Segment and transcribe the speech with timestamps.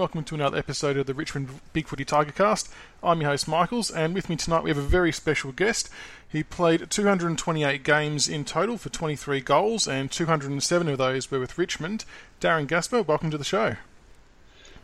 [0.00, 2.72] welcome to another episode of the Richmond Big Footy Tiger Cast.
[3.02, 5.90] I'm your host, Michaels, and with me tonight we have a very special guest.
[6.26, 11.58] He played 228 games in total for 23 goals, and 207 of those were with
[11.58, 12.06] Richmond.
[12.40, 13.76] Darren Gaspar, welcome to the show.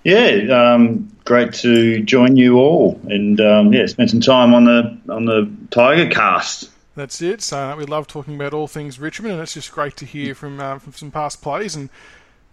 [0.05, 4.99] Yeah, um, great to join you all, and um, yeah, spend some time on the
[5.09, 6.71] on the Tiger Cast.
[6.95, 7.41] That's it.
[7.41, 10.61] So we love talking about all things Richmond, and it's just great to hear from
[10.61, 11.89] uh, from some past plays and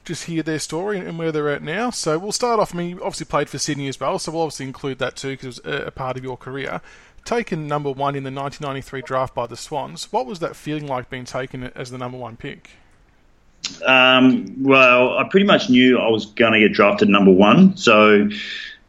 [0.03, 1.89] just hear their story and where they're at now.
[1.89, 2.73] So we'll start off.
[2.73, 5.31] I mean, you obviously played for Sydney as well, so we'll obviously include that too
[5.31, 6.81] because it was a, part of your career.
[7.25, 11.09] Taken number one in the 1993 draft by the Swans, what was that feeling like
[11.09, 12.71] being taken as the number one pick?
[13.85, 18.28] Um, well, I pretty much knew I was going to get drafted number one, so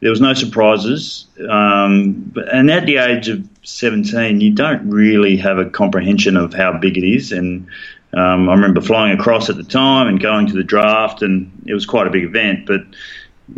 [0.00, 1.26] there was no surprises.
[1.48, 6.76] Um, and at the age of 17, you don't really have a comprehension of how
[6.76, 7.68] big it is, and
[8.16, 11.74] um, I remember flying across at the time and going to the draft, and it
[11.74, 12.66] was quite a big event.
[12.66, 12.82] But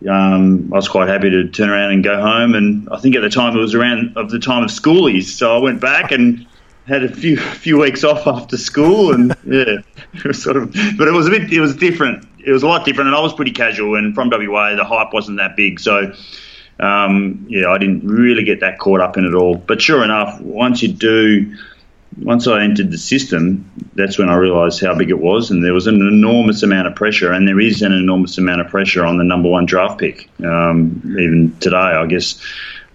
[0.09, 2.55] um, I was quite happy to turn around and go home.
[2.55, 5.55] And I think at the time it was around of the time of schoolies, so
[5.55, 6.47] I went back and
[6.87, 9.79] had a few few weeks off after school, and yeah,
[10.15, 10.75] it was sort of.
[10.97, 11.53] But it was a bit.
[11.53, 12.27] It was different.
[12.45, 13.97] It was a lot different, and I was pretty casual.
[13.97, 16.12] And from WA, the hype wasn't that big, so.
[16.79, 19.55] Um, yeah, I didn't really get that caught up in it all.
[19.55, 21.57] But sure enough, once you do
[22.19, 25.75] once I entered the system, that's when I realised how big it was, and there
[25.75, 29.19] was an enormous amount of pressure, and there is an enormous amount of pressure on
[29.19, 30.31] the number one draft pick.
[30.42, 32.41] Um, even today, I guess,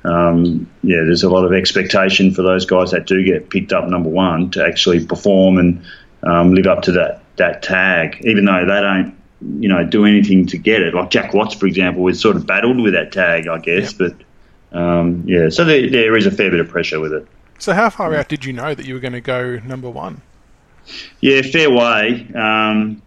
[0.04, 3.88] um, yeah, there's a lot of expectation for those guys that do get picked up
[3.88, 5.84] number one to actually perform and
[6.24, 9.16] um, live up to that that tag, even though they don't,
[9.60, 10.94] you know, do anything to get it.
[10.94, 14.16] Like Jack Watts, for example, was sort of battled with that tag, I guess, but
[14.72, 17.28] um, yeah, so there, there is a fair bit of pressure with it.
[17.62, 20.24] So how far out did you know that you were going to go number one?
[21.20, 22.28] Yeah, fair way.
[22.34, 23.04] Um,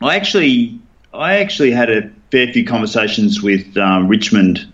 [0.00, 0.80] I actually,
[1.12, 4.66] I actually had a fair few conversations with um, Richmond,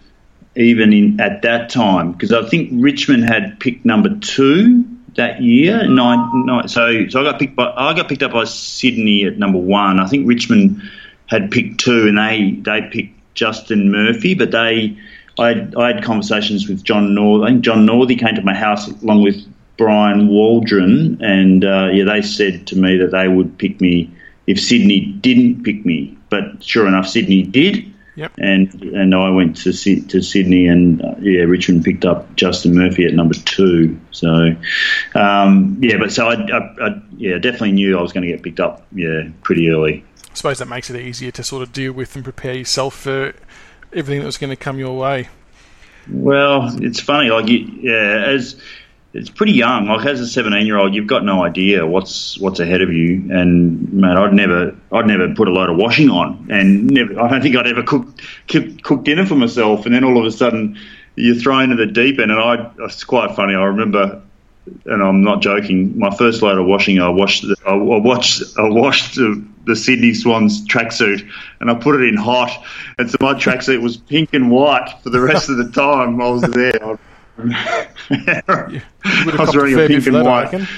[0.54, 4.84] even in at that time, because I think Richmond had picked number two
[5.16, 5.88] that year.
[5.88, 9.38] Nine, nine, so, so I got picked by, I got picked up by Sydney at
[9.38, 9.98] number one.
[9.98, 10.80] I think Richmond
[11.26, 14.96] had picked two, and they they picked Justin Murphy, but they
[15.38, 17.42] I had, I had conversations with John North.
[17.42, 22.04] I think John Northey came to my house along with Brian Waldron, and uh, yeah,
[22.04, 24.10] they said to me that they would pick me
[24.46, 26.16] if Sydney didn't pick me.
[26.30, 27.92] But sure enough, Sydney did.
[28.16, 28.32] Yep.
[28.38, 33.04] And and I went to to Sydney, and uh, yeah, Richmond picked up Justin Murphy
[33.04, 34.00] at number two.
[34.10, 34.56] So
[35.14, 38.42] um, yeah, but so I, I, I, yeah definitely knew I was going to get
[38.42, 40.02] picked up yeah pretty early.
[40.30, 43.34] I suppose that makes it easier to sort of deal with and prepare yourself for
[43.92, 45.28] everything that was going to come your way?
[46.10, 47.30] Well, it's funny.
[47.30, 48.60] Like, yeah, as
[49.12, 49.86] it's pretty young.
[49.86, 53.28] Like as a seventeen-year-old, you've got no idea what's what's ahead of you.
[53.32, 57.18] And man, I'd never, I'd never put a load of washing on, and never.
[57.20, 58.06] I don't think I'd ever cook
[58.82, 59.86] cook dinner for myself.
[59.86, 60.78] And then all of a sudden,
[61.16, 62.30] you're thrown into the deep end.
[62.30, 63.54] And I, it's quite funny.
[63.54, 64.22] I remember
[64.84, 65.98] and I'm not joking.
[65.98, 70.66] My first load of washing, I washed, I watched, I washed the, the Sydney Swans
[70.66, 71.28] tracksuit,
[71.60, 72.64] and I put it in hot,
[72.98, 76.28] and so my tracksuit was pink and white for the rest of the time I
[76.28, 76.98] was there.
[77.38, 80.68] I, I was wearing a pink and white.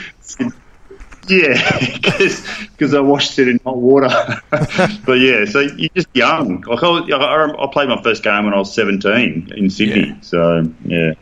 [1.28, 4.08] Yeah, because I washed it in hot water.
[4.50, 6.62] but yeah, so you're just young.
[6.62, 10.08] Like I, I, I, played my first game when I was 17 in Sydney.
[10.08, 10.20] Yeah.
[10.22, 11.12] So yeah.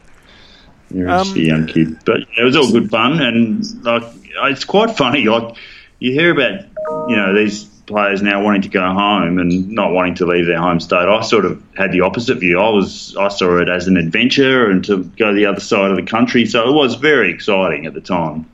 [0.90, 4.04] You're um, just a young kid, but it was all good fun, and like
[4.44, 5.24] it's quite funny.
[5.24, 5.56] Like
[5.98, 6.66] you hear about,
[7.08, 10.58] you know, these players now wanting to go home and not wanting to leave their
[10.58, 11.08] home state.
[11.08, 12.60] I sort of had the opposite view.
[12.60, 15.96] I was I saw it as an adventure and to go the other side of
[15.96, 16.46] the country.
[16.46, 18.46] So it was very exciting at the time.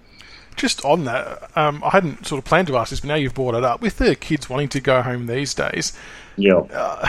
[0.54, 3.34] Just on that, um, I hadn't sort of planned to ask this, but now you've
[3.34, 3.80] brought it up.
[3.80, 5.94] With the kids wanting to go home these days,
[6.36, 7.08] yeah, uh,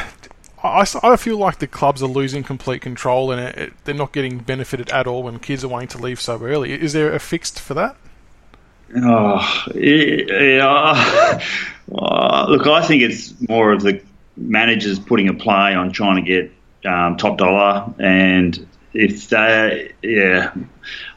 [0.63, 4.13] I, I feel like the clubs are losing complete control and it, it, they're not
[4.13, 6.71] getting benefited at all when kids are wanting to leave so early.
[6.71, 7.95] Is there a fixed for that?
[8.95, 11.41] Oh, yeah.
[11.93, 14.01] Uh, look, I think it's more of the
[14.37, 16.51] managers putting a play on trying to get
[16.89, 20.53] um, top dollar, and if they, yeah,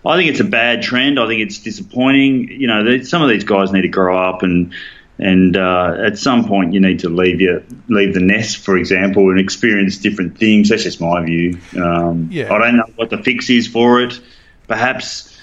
[0.04, 1.20] I think it's a bad trend.
[1.20, 2.48] I think it's disappointing.
[2.48, 4.74] You know, some of these guys need to grow up and
[5.18, 9.30] and uh, at some point you need to leave your leave the nest, for example,
[9.30, 10.68] and experience different things.
[10.68, 11.58] That's just my view.
[11.80, 12.52] Um, yeah.
[12.52, 14.20] I don't know what the fix is for it.
[14.68, 15.38] Perhaps,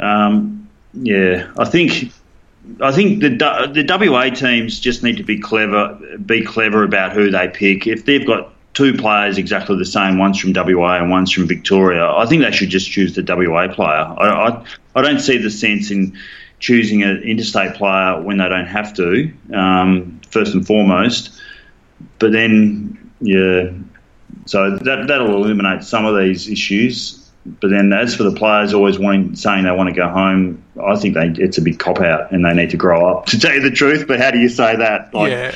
[0.00, 2.12] um, yeah, I think
[2.80, 7.30] I think the the WA teams just need to be clever, be clever about who
[7.30, 7.86] they pick.
[7.86, 12.10] If they've got two players exactly the same, one's from WA and one's from Victoria,
[12.10, 13.88] I think they should just choose the WA player.
[13.88, 14.64] I, I,
[14.94, 16.16] I don't see the sense in
[16.58, 21.40] choosing an interstate player when they don't have to, um, first and foremost.
[22.18, 23.70] But then, yeah,
[24.46, 27.24] so that that'll eliminate some of these issues.
[27.60, 30.96] But then, as for the players always wanting saying they want to go home, I
[30.96, 33.26] think they, it's a big cop out, and they need to grow up.
[33.26, 35.14] To tell you the truth, but how do you say that?
[35.14, 35.52] Like, yeah,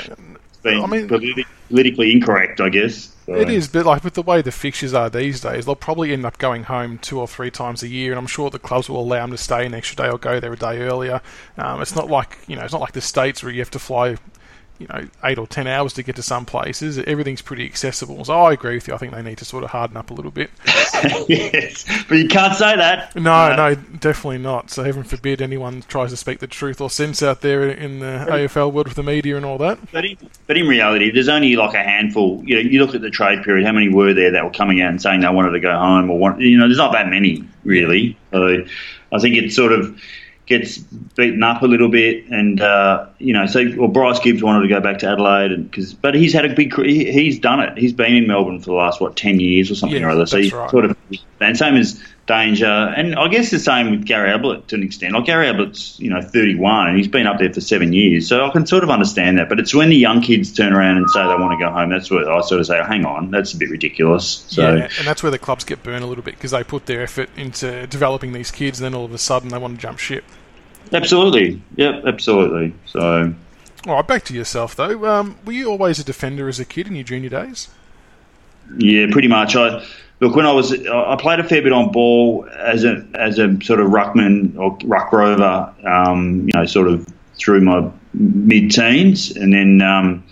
[0.64, 3.14] I mean, politi- politically incorrect, I guess.
[3.26, 3.34] So.
[3.34, 6.26] It is, but like with the way the fixtures are these days, they'll probably end
[6.26, 9.00] up going home two or three times a year, and I'm sure the clubs will
[9.00, 11.22] allow them to stay an extra day or go there a day earlier.
[11.56, 13.78] Um, it's not like you know, it's not like the states where you have to
[13.78, 14.16] fly
[14.82, 16.98] you know eight or ten hours to get to some places.
[16.98, 18.24] Everything's pretty accessible.
[18.24, 18.94] So I agree with you.
[18.94, 20.50] I think they need to sort of harden up a little bit.
[21.28, 23.14] yes, but you can't say that.
[23.14, 24.70] No, no, definitely not.
[24.70, 28.26] So heaven forbid anyone tries to speak the truth or sense out there in the
[28.28, 29.78] AFL world with the media and all that.
[29.92, 32.42] But in, but in reality, there's only like a handful.
[32.44, 33.64] You know, you look at the trade period.
[33.64, 36.10] How many were there that were coming out and saying they wanted to go home
[36.10, 36.40] or want?
[36.40, 38.16] You know, there's not that many really.
[38.32, 38.64] So
[39.12, 40.00] I think it sort of
[40.46, 44.62] gets beaten up a little bit, and uh, you know, so well, Bryce Gibbs wanted
[44.62, 47.60] to go back to Adelaide, and because but he's had a big, he, he's done
[47.60, 47.78] it.
[47.78, 50.26] He's been in Melbourne for the last what ten years or something yeah, or other.
[50.26, 50.70] So he's right.
[50.70, 50.96] sort of
[51.40, 55.12] and same as Danger, and I guess the same with Gary Ablett to an extent.
[55.12, 58.46] Like Gary Ablett's, you know, 31 and he's been up there for seven years, so
[58.46, 59.48] I can sort of understand that.
[59.48, 61.90] But it's when the young kids turn around and say they want to go home,
[61.90, 64.44] that's where I sort of say, oh, hang on, that's a bit ridiculous.
[64.48, 66.86] So, yeah, and that's where the clubs get burned a little bit because they put
[66.86, 69.82] their effort into developing these kids, and then all of a sudden they want to
[69.82, 70.24] jump ship.
[70.92, 72.74] Absolutely, yep, absolutely.
[72.86, 73.34] So,
[73.86, 75.06] all right, back to yourself though.
[75.06, 77.68] Um, were you always a defender as a kid in your junior days?
[78.76, 79.56] Yeah, pretty much.
[79.56, 79.84] I
[80.20, 83.58] look when I was I played a fair bit on ball as a as a
[83.62, 87.06] sort of ruckman or ruck rover, um, you know, sort of
[87.36, 90.24] through my mid teens, and then um,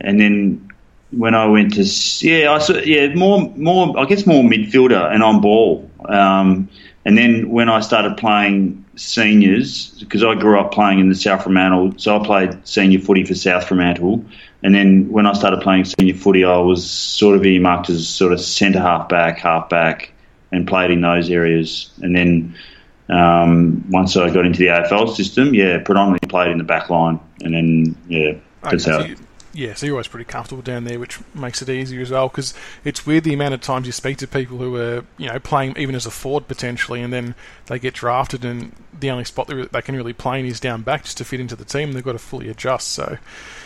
[0.00, 0.68] and then
[1.10, 5.40] when I went to yeah, I yeah more more I guess more midfielder and on
[5.40, 6.68] ball, um,
[7.06, 11.44] and then when I started playing seniors, because I grew up playing in the South
[11.44, 14.24] Fremantle, so I played senior footy for South Fremantle.
[14.64, 18.32] And then when I started playing senior footy, I was sort of earmarked as sort
[18.32, 20.12] of centre half back, half back,
[20.50, 21.92] and played in those areas.
[22.02, 22.56] And then
[23.08, 27.20] um, once I got into the AFL system, yeah, predominantly played in the back line.
[27.40, 28.32] And then, yeah,
[28.62, 29.14] that's okay, how.
[29.14, 29.25] So
[29.56, 32.28] yeah, so you're always pretty comfortable down there, which makes it easier as well.
[32.28, 32.52] Because
[32.84, 35.76] it's weird the amount of times you speak to people who are, you know, playing
[35.78, 37.34] even as a forward potentially, and then
[37.66, 41.04] they get drafted, and the only spot they can really play in is down back
[41.04, 41.92] just to fit into the team.
[41.92, 42.88] They've got to fully adjust.
[42.88, 43.16] So,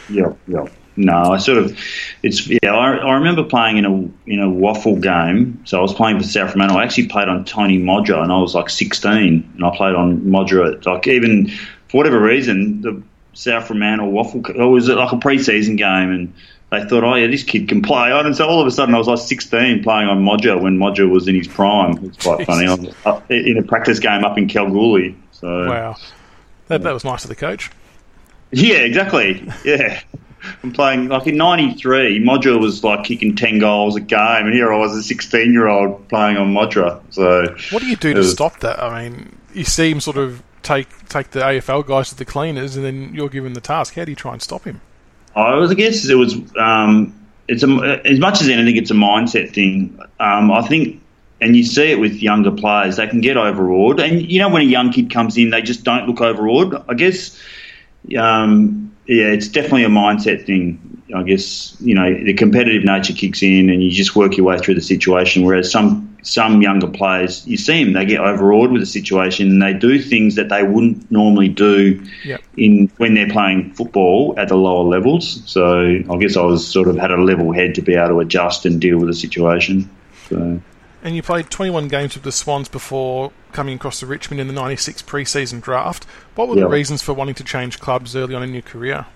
[0.08, 0.66] yeah, yeah.
[0.96, 1.78] No, I sort of,
[2.22, 2.74] it's yeah.
[2.74, 3.92] I, I remember playing in a
[4.30, 5.60] in a WAFL game.
[5.64, 6.78] So I was playing for South Fremantle.
[6.78, 10.20] I actually played on Tony Modra, and I was like 16, and I played on
[10.20, 10.84] Modra.
[10.84, 11.48] Like even
[11.88, 13.02] for whatever reason, the
[13.40, 16.34] South Fremantle WAFL, oh, It was it like a pre-season game, and
[16.70, 18.12] they thought, oh yeah, this kid can play.
[18.12, 21.08] And so all of a sudden, I was like 16 playing on Modra when Modra
[21.08, 22.04] was in his prime.
[22.04, 22.66] It's quite funny.
[22.66, 25.16] I was uh, in a practice game up in Kalgoorlie.
[25.32, 25.96] So wow,
[26.68, 27.70] that, that was nice of the coach.
[28.50, 29.50] Yeah, exactly.
[29.64, 30.00] Yeah.
[30.62, 32.20] I'm playing like in '93.
[32.20, 35.66] Modra was like kicking ten goals a game, and here I was, a 16 year
[35.66, 37.00] old playing on Modra.
[37.10, 38.82] So, what do you do to was, stop that?
[38.82, 42.84] I mean, you seem sort of take take the AFL guys to the cleaners, and
[42.84, 43.94] then you're given the task.
[43.94, 44.80] How do you try and stop him?
[45.34, 46.34] I guess, it was.
[46.56, 47.16] Um,
[47.48, 49.98] it's a, as much as anything, it's a mindset thing.
[50.20, 51.02] Um, I think,
[51.40, 54.62] and you see it with younger players, they can get overawed, and you know when
[54.62, 56.84] a young kid comes in, they just don't look overawed.
[56.88, 57.40] I guess,
[58.18, 60.80] um, yeah, it's definitely a mindset thing.
[61.14, 64.58] I guess you know the competitive nature kicks in, and you just work your way
[64.58, 65.44] through the situation.
[65.44, 69.62] Whereas some some younger players, you see them, they get overawed with the situation and
[69.62, 72.42] they do things that they wouldn't normally do yep.
[72.56, 75.42] in when they're playing football at the lower levels.
[75.46, 78.20] So I guess I was sort of had a level head to be able to
[78.20, 79.88] adjust and deal with the situation.
[80.28, 80.60] So.
[81.02, 84.52] And you played 21 games with the Swans before coming across to Richmond in the
[84.52, 86.04] 96 pre-season draft.
[86.34, 86.64] What were yep.
[86.64, 89.06] the reasons for wanting to change clubs early on in your career?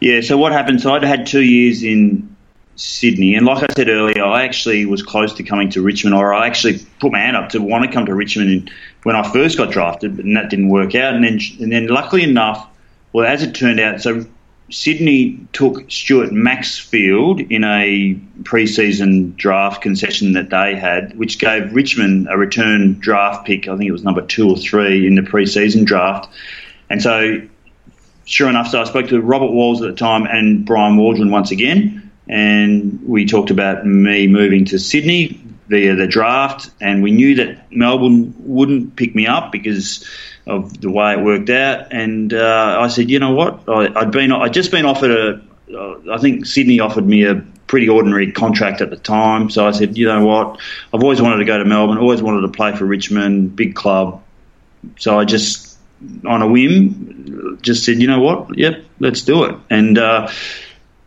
[0.00, 0.80] Yeah, so what happened?
[0.80, 2.36] So I'd had two years in
[2.76, 3.34] Sydney.
[3.34, 6.46] And like I said earlier, I actually was close to coming to Richmond, or I
[6.46, 8.70] actually put my hand up to want to come to Richmond
[9.02, 11.14] when I first got drafted, and that didn't work out.
[11.14, 12.68] And then, and then luckily enough,
[13.12, 14.26] well, as it turned out, so
[14.70, 22.28] Sydney took Stuart Maxfield in a pre-season draft concession that they had, which gave Richmond
[22.30, 23.68] a return draft pick.
[23.68, 26.28] I think it was number two or three in the pre-season draft.
[26.90, 27.40] And so,
[28.26, 31.50] sure enough, so I spoke to Robert Walls at the time and Brian Waldron once
[31.50, 37.36] again and we talked about me moving to Sydney via the draft, and we knew
[37.36, 40.08] that Melbourne wouldn't pick me up because
[40.46, 41.92] of the way it worked out.
[41.92, 43.68] And uh, I said, you know what?
[43.68, 47.34] I, had been, I'd just been offered a, uh, I think Sydney offered me a
[47.66, 49.50] pretty ordinary contract at the time.
[49.50, 50.60] So I said, you know what?
[50.94, 54.22] I've always wanted to go to Melbourne, always wanted to play for Richmond, big club.
[54.98, 55.65] So I just,
[56.24, 58.56] on a whim, just said, you know what?
[58.56, 59.56] Yep, let's do it.
[59.70, 60.30] And uh,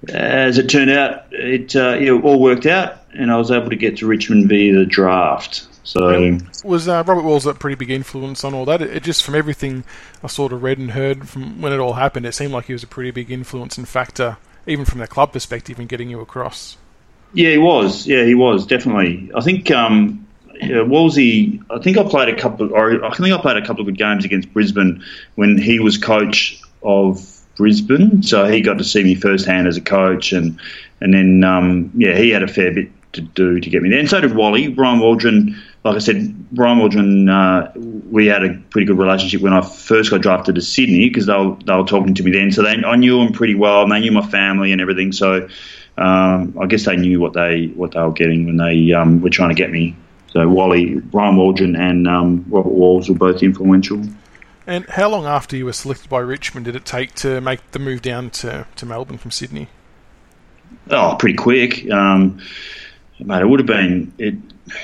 [0.08, 3.76] as it turned out, it, uh, it all worked out, and I was able to
[3.76, 5.68] get to Richmond via the draft.
[5.84, 8.80] So was uh, Robert Walls a pretty big influence on all that?
[8.80, 9.84] It, it, just from everything
[10.24, 12.74] I sort of read and heard from when it all happened, it seemed like he
[12.74, 16.20] was a pretty big influence and factor, even from the club perspective, in getting you
[16.20, 16.78] across.
[17.34, 18.06] Yeah, he was.
[18.06, 19.32] Yeah, he was definitely.
[19.36, 20.28] I think um,
[20.60, 21.64] yeah, Wallsy.
[21.70, 22.74] I think I played a couple.
[22.74, 25.04] Or I think I played a couple of good games against Brisbane
[25.36, 27.26] when he was coach of
[27.56, 28.24] Brisbane.
[28.24, 30.60] So he got to see me firsthand as a coach, and
[31.00, 34.00] and then um, yeah, he had a fair bit to do to get me there.
[34.00, 34.68] And so did Wally.
[34.68, 39.54] Brian Waldron, like I said, Brian Waldron, uh, we had a pretty good relationship when
[39.54, 42.52] I first got drafted to Sydney because they were, they were talking to me then.
[42.52, 45.12] So they, I knew them pretty well, and they knew my family and everything.
[45.12, 45.48] So
[45.98, 49.30] um, I guess they knew what they what they were getting when they um, were
[49.30, 49.96] trying to get me.
[50.32, 54.04] So Wally, Brian Waldron, and um, Robert Walls were both influential.
[54.68, 57.80] And how long after you were selected by Richmond did it take to make the
[57.80, 59.68] move down to, to Melbourne from Sydney?
[60.92, 61.90] Oh, pretty quick.
[61.90, 62.40] Um,
[63.20, 64.36] mate, it would have been it.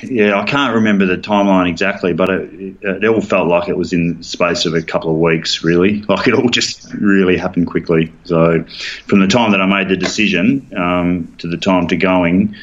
[0.01, 3.77] Yeah, I can't remember the timeline exactly, but it, it, it, all felt like it
[3.77, 6.01] was in the space of a couple of weeks, really.
[6.09, 8.11] Like it all just really happened quickly.
[8.23, 8.63] So,
[9.05, 12.55] from the time that I made the decision um, to the time to going,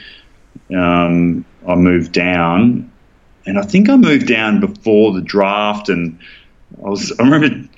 [0.76, 2.90] um, I moved down,
[3.46, 6.18] and I think I moved down before the draft, and
[6.84, 7.68] I was I remember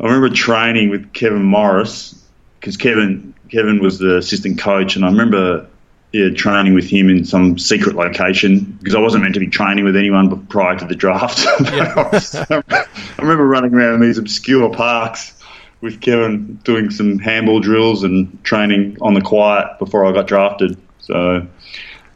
[0.00, 2.20] I remember training with Kevin Morris
[2.60, 5.66] because Kevin Kevin was the assistant coach, and I remember
[6.14, 9.84] yeah, training with him in some secret location because I wasn't meant to be training
[9.84, 11.40] with anyone prior to the draft.
[11.48, 12.84] I
[13.18, 15.34] remember running around in these obscure parks
[15.80, 20.78] with Kevin doing some handball drills and training on the quiet before I got drafted.
[21.00, 21.46] So,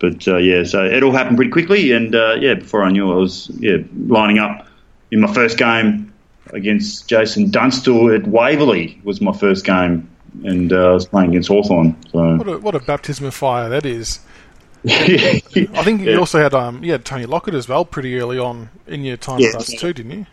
[0.00, 3.10] but uh, yeah, so it all happened pretty quickly, and uh, yeah, before I knew
[3.10, 4.66] it, I was yeah lining up
[5.10, 6.12] in my first game
[6.52, 10.08] against Jason Dunstall at Waverley was my first game
[10.44, 11.96] and uh, I was playing against Hawthorn.
[12.10, 14.20] So what a, what a baptism of fire that is.
[14.88, 15.40] I
[15.82, 16.16] think you yeah.
[16.16, 19.48] also had um yeah Tony Lockett as well pretty early on in your time yeah,
[19.48, 20.26] with us too, didn't you?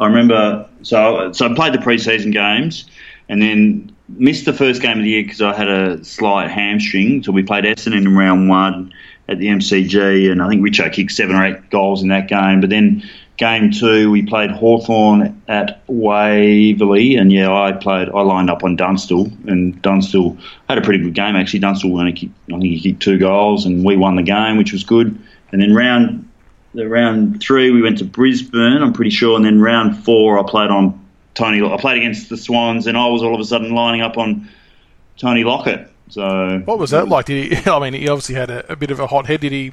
[0.00, 0.68] I remember.
[0.82, 2.86] So so I played the preseason games
[3.28, 7.22] and then missed the first game of the year because I had a slight hamstring.
[7.22, 8.92] So we played Essendon in round one
[9.28, 12.60] at the MCG, and I think Richo kicked seven or eight goals in that game.
[12.60, 13.02] But then
[13.36, 18.08] game two, we played Hawthorn at Waverley, and yeah, I played.
[18.08, 20.38] I lined up on Dunstall, and Dunstall
[20.68, 21.60] had a pretty good game actually.
[21.60, 24.72] Dunstall only kicked, I think he kicked two goals, and we won the game, which
[24.72, 25.18] was good.
[25.52, 26.28] And then round
[26.74, 30.48] the round three, we went to Brisbane, I'm pretty sure, and then round four, I
[30.48, 31.01] played on
[31.34, 31.62] Tony.
[31.62, 34.48] I played against the Swans, and I was all of a sudden lining up on
[35.16, 35.88] Tony Lockett.
[36.08, 37.26] So what was that like?
[37.26, 37.70] Did he?
[37.70, 39.40] I mean, he obviously had a, a bit of a hot head.
[39.40, 39.72] Did he?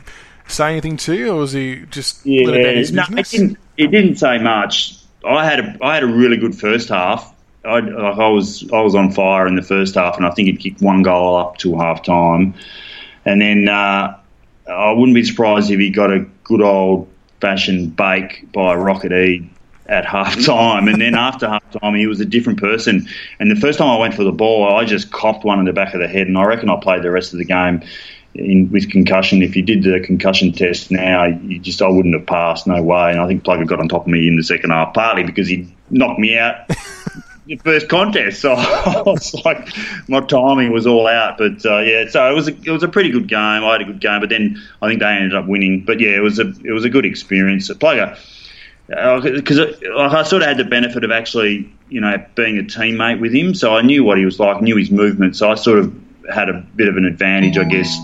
[0.51, 3.33] say anything to you, or was he just yeah, let about his no, business?
[3.33, 4.95] It didn't, it didn't say much.
[5.25, 7.33] I had a I had a really good first half.
[7.63, 10.55] I, I was I was on fire in the first half, and I think he
[10.55, 12.53] kicked one goal up to half time,
[13.25, 14.17] and then uh,
[14.67, 17.07] I wouldn't be surprised if he got a good old
[17.41, 19.49] fashioned bake by Rocket E
[19.89, 20.87] at half time.
[20.87, 23.07] And then after half time, he was a different person.
[23.39, 25.73] And the first time I went for the ball, I just copped one in the
[25.73, 26.27] back of the head.
[26.27, 27.81] And I reckon I played the rest of the game
[28.35, 29.41] in, with concussion.
[29.41, 33.11] If you did the concussion test now, you just I wouldn't have passed, no way.
[33.11, 35.47] And I think Plugger got on top of me in the second half, partly because
[35.47, 36.67] he knocked me out
[37.47, 38.41] the first contest.
[38.41, 39.69] So I was like,
[40.07, 41.39] my timing was all out.
[41.39, 43.39] But uh, yeah, so it was a, it was a pretty good game.
[43.39, 45.83] I had a good game, but then I think they ended up winning.
[45.83, 47.69] But yeah, it was a it was a good experience.
[47.69, 48.17] Plugger.
[48.89, 53.19] Because uh, I sort of had the benefit of actually, you know, being a teammate
[53.19, 55.35] with him, so I knew what he was like, knew his movement.
[55.35, 55.93] So I sort of
[56.33, 57.95] had a bit of an advantage, I guess.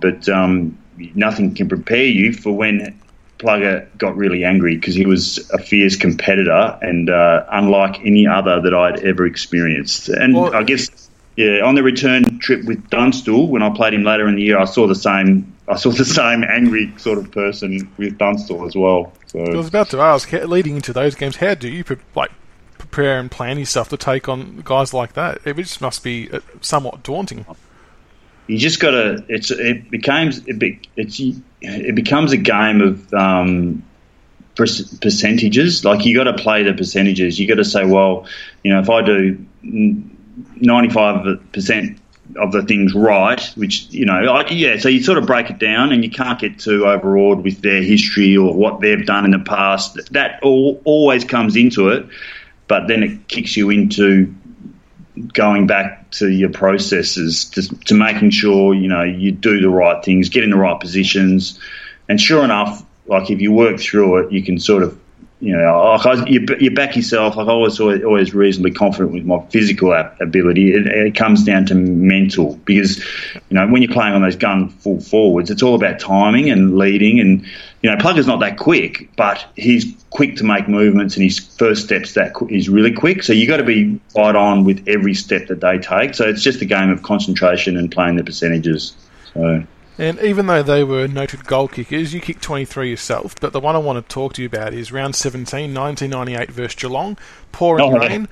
[0.00, 0.78] But um,
[1.14, 3.00] nothing can prepare you for when
[3.38, 8.60] Plugger got really angry because he was a fierce competitor and uh, unlike any other
[8.60, 10.08] that I'd ever experienced.
[10.08, 14.04] And well, I guess, yeah, on the return trip with Dunstall, when I played him
[14.04, 15.53] later in the year, I saw the same.
[15.66, 19.12] I saw the same angry sort of person with Dunstall as well.
[19.26, 22.30] So I was about to ask, leading into those games, how do you like
[22.78, 25.40] prepare and plan yourself to take on guys like that?
[25.44, 27.46] It just must be uh, somewhat daunting
[28.46, 29.24] you just got to.
[29.28, 31.20] It's it becomes it be, it's
[31.60, 33.82] it becomes a game of um,
[34.54, 35.84] percentages.
[35.84, 37.38] Like you got to play the percentages.
[37.38, 38.26] You got to say, well,
[38.62, 41.98] you know, if I do ninety five percent
[42.36, 44.78] of the things right, which you know, I, yeah.
[44.78, 47.82] So you sort of break it down, and you can't get too overawed with their
[47.82, 50.12] history or what they've done in the past.
[50.12, 52.06] That all, always comes into it,
[52.66, 54.34] but then it kicks you into
[55.32, 60.04] going back to your processes to, to making sure you know you do the right
[60.04, 61.58] things, get in the right positions,
[62.08, 64.98] and sure enough, like if you work through it, you can sort of
[65.44, 67.36] you know, I, you, you back yourself.
[67.36, 70.72] I was always, always reasonably confident with my physical ability.
[70.72, 72.98] It, it, comes down to mental because,
[73.34, 76.78] you know, when you're playing on those gun full forwards, it's all about timing and
[76.78, 77.20] leading.
[77.20, 77.44] And
[77.82, 81.84] you know, Plugger's not that quick, but he's quick to make movements, and his first
[81.84, 83.22] steps that is really quick.
[83.22, 86.14] So you got to be right on with every step that they take.
[86.14, 88.96] So it's just a game of concentration and playing the percentages.
[89.34, 89.62] So.
[89.96, 93.36] And even though they were noted goal kickers, you kicked 23 yourself.
[93.40, 96.74] But the one I want to talk to you about is round 17, 1998 versus
[96.74, 97.16] Geelong.
[97.52, 98.28] Pouring rain.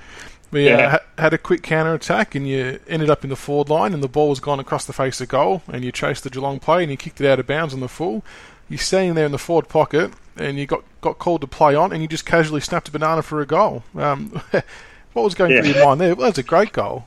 [0.51, 0.85] We uh, yeah.
[0.95, 4.03] uh, had a quick counter attack, and you ended up in the forward line, and
[4.03, 6.83] the ball was gone across the face of goal, and you chased the Geelong play,
[6.83, 8.23] and you kicked it out of bounds on the full.
[8.69, 11.91] You're standing there in the forward pocket, and you got, got called to play on,
[11.91, 13.83] and you just casually snapped a banana for a goal.
[13.95, 14.41] Um,
[15.13, 15.61] what was going yeah.
[15.61, 16.15] through your mind there?
[16.15, 17.05] Well, was a great goal.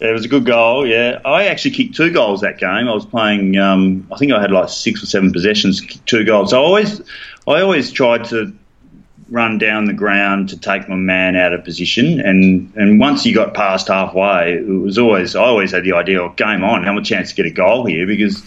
[0.00, 1.20] It was a good goal, yeah.
[1.24, 2.88] I actually kicked two goals that game.
[2.88, 6.50] I was playing, um, I think I had like six or seven possessions, two goals.
[6.50, 7.00] So I always,
[7.48, 8.56] I always tried to
[9.28, 12.20] run down the ground to take my man out of position.
[12.20, 16.22] And, and once you got past halfway, it was always, I always had the idea
[16.22, 18.42] of game on, have a chance to get a goal here because.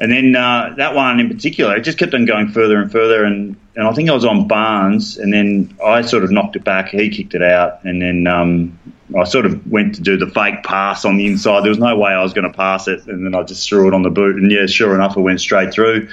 [0.00, 3.22] And then uh, that one in particular, it just kept on going further and further.
[3.22, 6.64] And, and I think I was on Barnes, and then I sort of knocked it
[6.64, 6.88] back.
[6.88, 8.78] He kicked it out, and then um,
[9.16, 11.62] I sort of went to do the fake pass on the inside.
[11.62, 13.88] There was no way I was going to pass it, and then I just threw
[13.88, 14.36] it on the boot.
[14.36, 16.08] And yeah, sure enough, it went straight through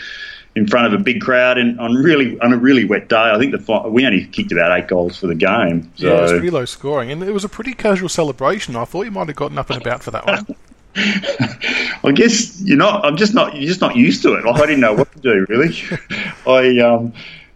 [0.56, 3.32] in front of a big crowd and on really on a really wet day.
[3.32, 5.92] I think the we only kicked about eight goals for the game.
[5.96, 6.08] So.
[6.08, 8.76] Yeah, it was pretty low scoring, and it was a pretty casual celebration.
[8.76, 10.46] I thought you might have gotten up and about for that one.
[10.96, 13.06] I guess you're not.
[13.06, 13.56] I'm just not.
[13.56, 14.46] You're just not used to it.
[14.46, 15.76] Like, I didn't know what to do really.
[16.48, 17.14] I um,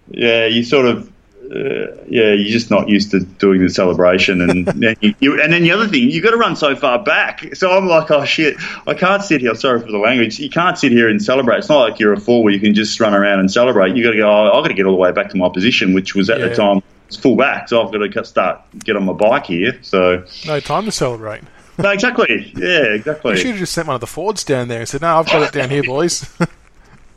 [0.09, 1.12] yeah, you sort of
[1.53, 5.53] uh, yeah, you're just not used to doing the celebration, and then you, you, and
[5.53, 7.55] then the other thing, you've got to run so far back.
[7.55, 8.55] So I'm like, oh shit,
[8.88, 9.53] I can't sit here.
[9.55, 10.39] Sorry for the language.
[10.39, 11.59] You can't sit here and celebrate.
[11.59, 13.96] It's not like you're a four where you can just run around and celebrate.
[13.96, 14.29] You got to go.
[14.29, 16.39] Oh, I've got to get all the way back to my position, which was at
[16.39, 16.48] yeah.
[16.48, 16.81] the time
[17.18, 17.70] full back.
[17.70, 19.77] So I've got to start get on my bike here.
[19.83, 21.44] So no time to celebrate.
[21.77, 22.51] no, exactly.
[22.55, 23.31] Yeah, exactly.
[23.31, 25.27] You should have just sent one of the Fords down there and said, "No, I've
[25.27, 26.27] got it down here, boys."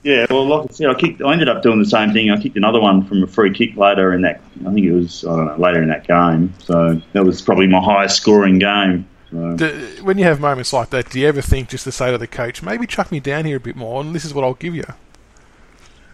[0.06, 1.20] Yeah, well, like I said, I kicked.
[1.20, 2.30] I ended up doing the same thing.
[2.30, 4.40] I kicked another one from a free kick later in that.
[4.64, 6.54] I think it was I don't know later in that game.
[6.60, 9.08] So that was probably my highest scoring game.
[9.32, 9.56] So.
[9.56, 9.68] Do,
[10.02, 12.28] when you have moments like that, do you ever think just to say to the
[12.28, 14.76] coach, maybe chuck me down here a bit more, and this is what I'll give
[14.76, 14.84] you?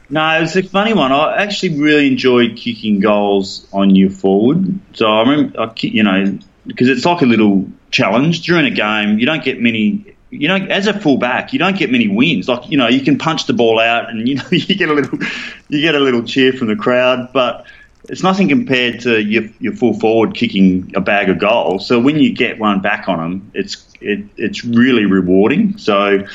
[0.08, 1.12] No, it was a funny one.
[1.12, 4.78] I actually really enjoyed kicking goals on your forward.
[4.94, 9.18] So I remember, I, you know, because it's like a little challenge during a game.
[9.18, 12.48] You don't get many you know, as a fullback, you don't get many wins.
[12.48, 14.94] Like you know, you can punch the ball out, and you know, you get a
[14.94, 15.18] little,
[15.68, 17.66] you get a little cheer from the crowd, but
[18.08, 21.86] it's nothing compared to your, your full forward kicking a bag of goals.
[21.86, 25.76] So when you get one back on them, it's it, it's really rewarding.
[25.76, 26.26] So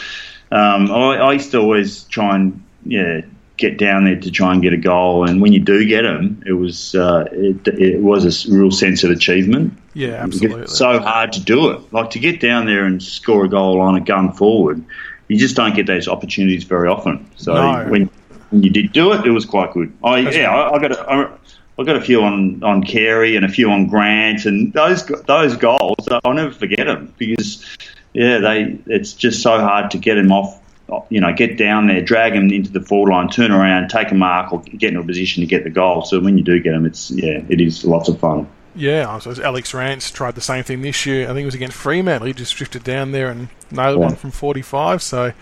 [0.51, 3.21] um, I, I used to always try and yeah
[3.57, 5.27] get down there to try and get a goal.
[5.27, 9.03] And when you do get them, it was uh, it, it, was a real sense
[9.03, 9.77] of achievement.
[9.93, 10.61] Yeah, absolutely.
[10.63, 11.91] It's so hard to do it.
[11.91, 14.83] Like to get down there and score a goal on a gun forward,
[15.27, 17.29] you just don't get those opportunities very often.
[17.35, 17.89] So no.
[17.89, 18.09] when,
[18.51, 19.91] when you did do it, it was quite good.
[20.03, 21.31] I That's yeah, I, I, got a, I,
[21.79, 25.57] I got a few on on Carey and a few on Grant, and those those
[25.57, 27.65] goals I'll never forget them because
[28.13, 30.61] yeah, they it's just so hard to get them off
[31.09, 34.15] you know, get down there, drag them into the forward line, turn around, take a
[34.15, 36.03] mark, or get into a position to get the goal.
[36.03, 38.47] So when you do get them, it's yeah, it is lots of fun.
[38.75, 41.23] Yeah, so Alex Rance tried the same thing this year.
[41.23, 42.27] I think it was against Fremantle.
[42.27, 44.05] He just drifted down there and nailed yeah.
[44.05, 45.01] one from 45.
[45.01, 45.33] So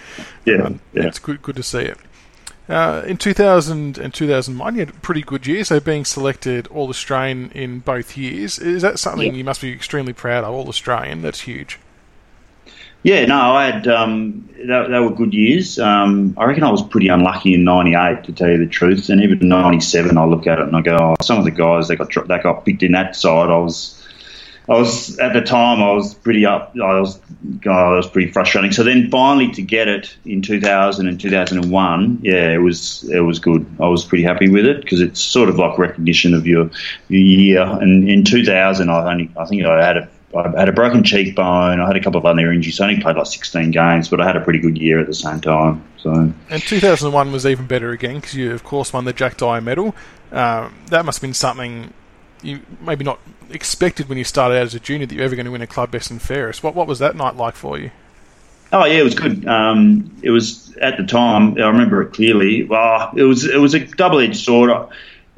[0.46, 1.08] yeah, um, yeah.
[1.08, 1.98] it's good, good to see it.
[2.70, 5.66] Uh, in 2000 and 2001, you had a pretty good year.
[5.66, 9.38] So being selected All Australian in both years, is that something yeah.
[9.38, 10.54] you must be extremely proud of?
[10.54, 11.78] All Australian, that's huge.
[13.06, 15.78] Yeah, no, I had um, they, they, were good years.
[15.78, 19.22] Um, I reckon I was pretty unlucky in '98, to tell you the truth, and
[19.22, 20.18] even '97.
[20.18, 22.42] I look at it and I go, oh, some of the guys that got that
[22.42, 24.04] got picked in that side, I was,
[24.68, 26.74] I was at the time I was pretty up.
[26.84, 27.20] I was,
[27.68, 28.72] oh, I was pretty frustrating.
[28.72, 33.38] So then finally to get it in 2000 and 2001, yeah, it was it was
[33.38, 33.68] good.
[33.80, 36.72] I was pretty happy with it because it's sort of like recognition of your
[37.10, 37.62] your year.
[37.62, 41.80] And in 2000, I only I think I had a I had a broken cheekbone.
[41.80, 42.80] I had a couple of other injuries.
[42.80, 45.14] I only played like 16 games, but I had a pretty good year at the
[45.14, 45.84] same time.
[45.98, 46.12] So.
[46.50, 49.96] And 2001 was even better again because you, of course, won the Jack Dyer medal.
[50.32, 51.94] Um, that must have been something
[52.42, 53.20] you maybe not
[53.50, 55.68] expected when you started out as a junior that you're ever going to win a
[55.68, 56.64] club best and fairest.
[56.64, 57.92] What what was that night like for you?
[58.72, 59.48] Oh yeah, it was good.
[59.48, 61.58] Um, it was at the time.
[61.58, 62.64] I remember it clearly.
[62.64, 64.72] Well, it was it was a double edged sword.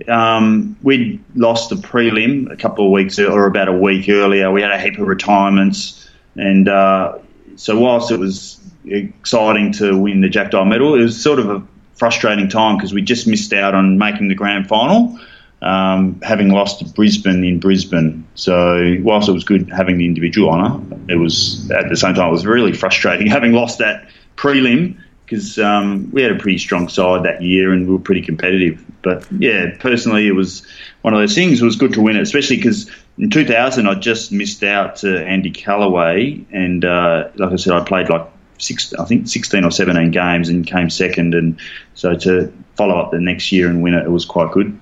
[0.08, 4.52] Um, we'd lost the prelim a couple of weeks or about a week earlier.
[4.52, 7.18] We had a heap of retirements, and uh,
[7.56, 11.50] so whilst it was exciting to win the Jack Dyer medal, it was sort of
[11.50, 11.64] a
[11.96, 15.20] frustrating time because we just missed out on making the grand final.
[15.62, 18.28] um, having lost to Brisbane in Brisbane.
[18.36, 22.28] So whilst it was good having the individual honour, it was at the same time
[22.28, 26.88] it was really frustrating having lost that prelim because um, we had a pretty strong
[26.88, 28.82] side that year and we were pretty competitive.
[29.02, 30.66] But yeah, personally, it was
[31.02, 31.62] one of those things.
[31.62, 35.26] It was good to win it, especially because in 2000 I just missed out to
[35.26, 38.26] Andy Kellaway, and uh, like I said, I played like
[38.58, 41.60] six, I think 16 or 17 games and came second, and
[41.94, 44.80] so to follow up the next year and win it, it was quite good.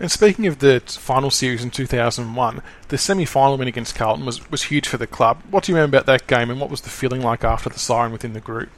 [0.00, 4.62] And speaking of the final series in 2001, the semi-final win against Carlton was, was
[4.64, 5.42] huge for the club.
[5.50, 7.78] What do you remember about that game, and what was the feeling like after the
[7.78, 8.70] siren within the group?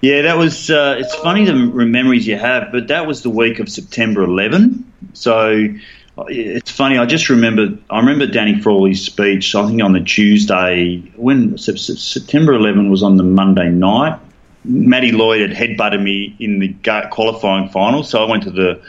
[0.00, 0.70] Yeah, that was.
[0.70, 4.92] Uh, it's funny the memories you have, but that was the week of September 11.
[5.14, 5.68] So
[6.28, 6.98] it's funny.
[6.98, 7.76] I just remember.
[7.90, 9.54] I remember Danny Frawley's speech.
[9.54, 14.20] I think on the Tuesday when September 11 was on the Monday night.
[14.64, 16.74] Matty Lloyd had headbutted me in the
[17.10, 18.82] qualifying final, so I went to the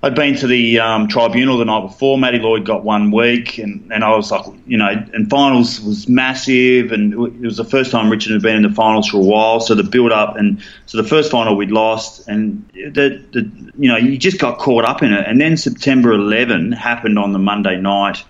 [0.00, 2.16] I'd been to the um, tribunal the night before.
[2.18, 6.08] Matty Lloyd got one week, and, and I was like, you know, and finals was
[6.08, 9.24] massive, and it was the first time Richmond had been in the finals for a
[9.24, 9.58] while.
[9.58, 13.88] So the build up, and so the first final we'd lost, and the, the you
[13.88, 15.26] know, you just got caught up in it.
[15.26, 18.22] And then September 11 happened on the Monday night,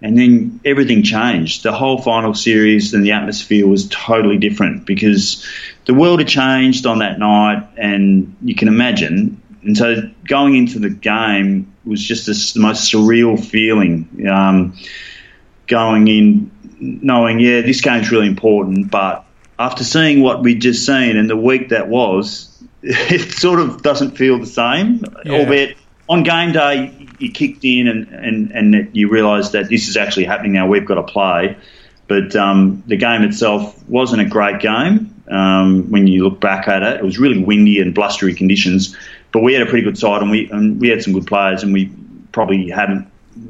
[0.00, 1.62] and then everything changed.
[1.62, 5.46] The whole final series and the atmosphere was totally different because
[5.84, 10.78] the world had changed on that night, and you can imagine and so going into
[10.78, 14.28] the game was just the most surreal feeling.
[14.28, 14.76] Um,
[15.66, 19.24] going in, knowing, yeah, this game's really important, but
[19.58, 24.16] after seeing what we'd just seen and the week that was, it sort of doesn't
[24.16, 25.04] feel the same.
[25.24, 25.32] Yeah.
[25.32, 25.76] Albeit
[26.08, 30.24] on game day, you kicked in and, and, and you realised that this is actually
[30.24, 30.66] happening now.
[30.66, 31.56] We've got to play.
[32.08, 36.82] But um, the game itself wasn't a great game um, when you look back at
[36.82, 36.98] it.
[36.98, 38.96] It was really windy and blustery conditions
[39.32, 41.62] but we had a pretty good side, and we and we had some good players,
[41.62, 41.90] and we
[42.32, 43.06] probably had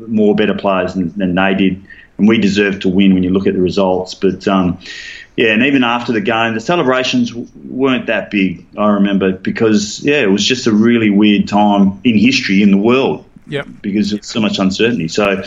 [0.07, 1.83] more better players than, than they did,
[2.19, 4.15] and we deserved to win when you look at the results.
[4.15, 4.79] But um,
[5.37, 8.65] yeah, and even after the game, the celebrations weren't that big.
[8.79, 12.79] I remember because yeah, it was just a really weird time in history in the
[12.79, 13.25] world.
[13.47, 15.09] Yeah, because of so much uncertainty.
[15.09, 15.43] So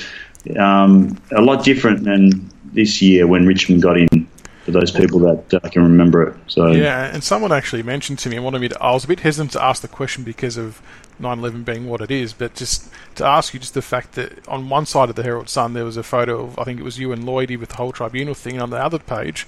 [0.60, 4.25] um, a lot different than this year when Richmond got in
[4.66, 6.36] for those people that uh, can remember it.
[6.48, 8.82] So yeah, and someone actually mentioned to me and wanted me to.
[8.82, 10.82] I was a bit hesitant to ask the question because of
[11.22, 14.68] 9/11 being what it is, but just to ask you, just the fact that on
[14.68, 16.98] one side of the Herald Sun there was a photo of I think it was
[16.98, 19.48] you and Lloydie with the whole tribunal thing, and on the other page.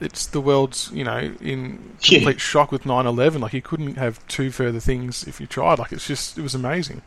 [0.00, 2.38] It's the world's, you know, in complete yeah.
[2.38, 3.40] shock with 9/11.
[3.40, 5.78] Like you couldn't have two further things if you tried.
[5.78, 7.00] Like it's just, it was amazing.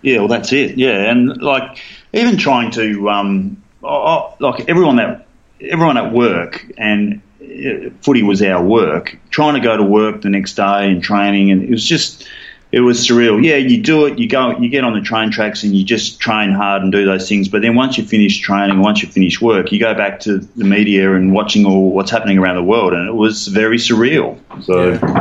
[0.00, 0.78] Yeah, well, that's it.
[0.78, 1.78] Yeah, and like
[2.14, 5.26] even trying to, um, like everyone that
[5.60, 9.18] everyone at work and uh, footy was our work.
[9.30, 12.28] Trying to go to work the next day and training, and it was just
[12.72, 13.44] it was surreal.
[13.44, 16.20] Yeah, you do it, you go, you get on the train tracks, and you just
[16.20, 17.48] train hard and do those things.
[17.48, 20.64] But then once you finish training, once you finish work, you go back to the
[20.64, 24.38] media and watching all what's happening around the world, and it was very surreal.
[24.64, 24.92] So.
[24.92, 25.20] Yeah.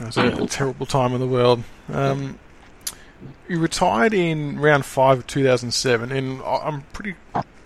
[0.00, 1.62] It was a terrible time in the world.
[1.92, 2.38] Um,
[3.48, 7.16] you retired in round five of 2007, and I'm pretty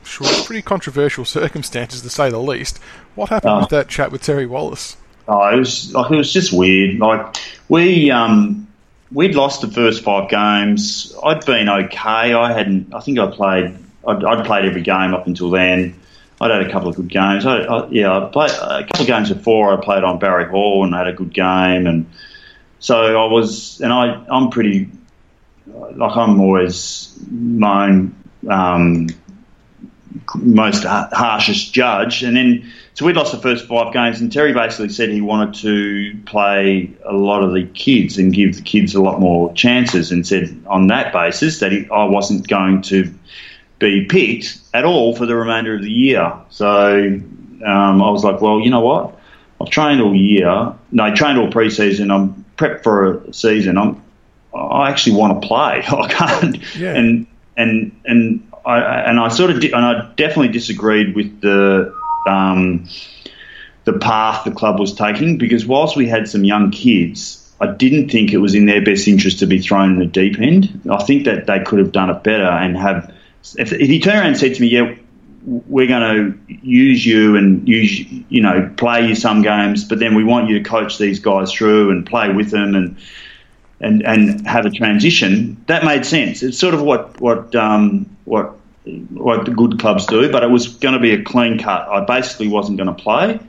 [0.04, 2.78] sure, pretty controversial circumstances to say the least.
[3.14, 4.96] What happened uh, with that chat with Terry Wallace?
[5.26, 6.98] Oh, it was like it was just weird.
[6.98, 7.36] Like
[7.68, 8.68] we um,
[9.12, 11.14] we'd lost the first five games.
[11.24, 12.34] I'd been okay.
[12.34, 12.94] I hadn't.
[12.94, 13.76] I think I played.
[14.06, 15.98] I'd, I'd played every game up until then.
[16.40, 17.46] I'd had a couple of good games.
[17.46, 19.72] I, I, yeah, I played a couple of games before.
[19.72, 22.06] I played on Barry Hall and had a good game, and
[22.80, 23.80] so I was.
[23.80, 24.90] And I, I'm pretty.
[25.66, 28.14] Like I'm always my own
[28.50, 29.08] um,
[30.36, 32.22] most harshest judge.
[32.22, 35.54] And then, so we'd lost the first five games, and Terry basically said he wanted
[35.62, 40.12] to play a lot of the kids and give the kids a lot more chances,
[40.12, 43.12] and said on that basis that he, I wasn't going to
[43.78, 46.32] be picked at all for the remainder of the year.
[46.50, 47.20] So
[47.66, 49.18] um, I was like, well, you know what?
[49.60, 50.74] I've trained all year.
[50.92, 52.12] No, I trained all preseason.
[52.12, 53.78] I'm prepped for a season.
[53.78, 54.02] I'm
[54.54, 55.82] I actually want to play.
[55.88, 56.76] I can't.
[56.76, 56.94] Yeah.
[56.94, 61.94] And and and I, and I sort of di- and I definitely disagreed with the
[62.26, 62.88] um,
[63.84, 68.08] the path the club was taking because whilst we had some young kids, I didn't
[68.08, 70.80] think it was in their best interest to be thrown in the deep end.
[70.90, 73.12] I think that they could have done it better and have.
[73.56, 74.94] If, if he turned around and said to me, "Yeah,
[75.44, 78.00] we're going to use you and use
[78.30, 81.52] you know play you some games, but then we want you to coach these guys
[81.52, 82.96] through and play with them and."
[83.80, 85.62] and and have a transition.
[85.66, 86.42] That made sense.
[86.42, 90.68] It's sort of what what um, what what the good clubs do, but it was
[90.68, 91.88] going to be a clean cut.
[91.88, 93.40] I basically wasn't going to play,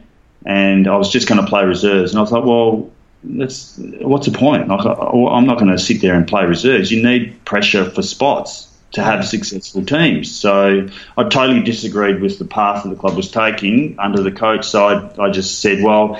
[0.45, 2.13] and I was just going to play reserves.
[2.13, 2.89] And I thought, well,
[3.23, 4.67] that's what's the point?
[4.67, 6.91] Like, I'm not going to sit there and play reserves.
[6.91, 10.33] You need pressure for spots to have successful teams.
[10.33, 14.65] So I totally disagreed with the path that the club was taking under the coach.
[14.65, 16.19] So I, I just said, well,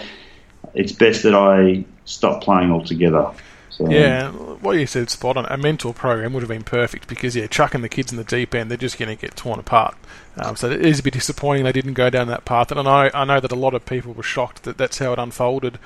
[0.74, 3.32] it's best that I stop playing altogether.
[3.78, 5.46] So, yeah, what you said spot on.
[5.48, 8.56] A mentor program would have been perfect because yeah, chucking the kids in the deep
[8.56, 9.98] end, they're just going to get torn apart.
[10.38, 12.72] Um, so it is a bit disappointing they didn't go down that path.
[12.72, 15.12] And I know I know that a lot of people were shocked that that's how
[15.12, 15.78] it unfolded,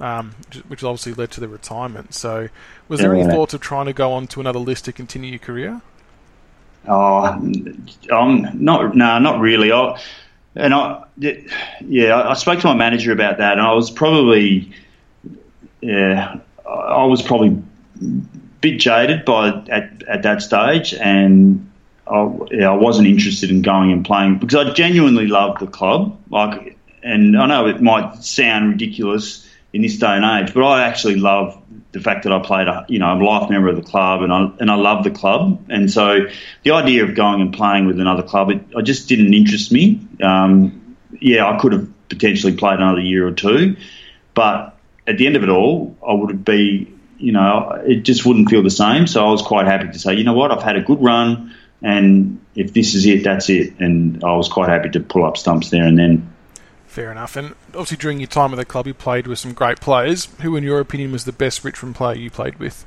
[0.00, 0.34] um,
[0.66, 2.14] which obviously led to the retirement.
[2.14, 2.48] So
[2.88, 3.22] was there yeah.
[3.22, 5.82] any thoughts of trying to go on to another list to continue your career?
[6.88, 7.86] Oh, um,
[8.54, 9.70] not no, not really.
[9.70, 10.00] I,
[10.56, 14.72] and I, yeah, I spoke to my manager about that, and I was probably,
[15.80, 17.62] yeah, I was probably
[18.00, 18.06] a
[18.60, 21.70] bit jaded by at, at that stage, and
[22.06, 26.18] I, yeah, I wasn't interested in going and playing because I genuinely loved the club.
[26.30, 30.84] Like, and I know it might sound ridiculous in this day and age, but I
[30.84, 31.60] actually love
[31.92, 34.22] the fact that I played, a, you know, I'm a life member of the club,
[34.22, 36.26] and I and I love the club, and so
[36.62, 40.00] the idea of going and playing with another club, it, it just didn't interest me.
[40.22, 43.76] Um, yeah, I could have potentially played another year or two,
[44.34, 44.75] but
[45.06, 48.62] at the end of it all, I would be, you know, it just wouldn't feel
[48.62, 49.06] the same.
[49.06, 51.54] So I was quite happy to say, you know what, I've had a good run,
[51.82, 53.78] and if this is it, that's it.
[53.78, 56.32] And I was quite happy to pull up stumps there and then.
[56.86, 57.36] Fair enough.
[57.36, 60.26] And obviously, during your time at the club, you played with some great players.
[60.40, 62.86] Who, in your opinion, was the best Richmond player you played with?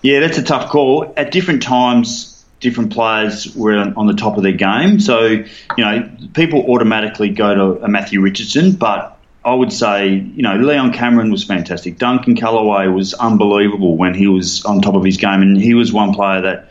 [0.00, 1.12] Yeah, that's a tough call.
[1.14, 4.98] At different times, different players were on the top of their game.
[4.98, 5.46] So, you
[5.76, 10.92] know, people automatically go to a Matthew Richardson, but I would say, you know, Leon
[10.92, 11.98] Cameron was fantastic.
[11.98, 15.92] Duncan Kellaway was unbelievable when he was on top of his game, and he was
[15.92, 16.68] one player that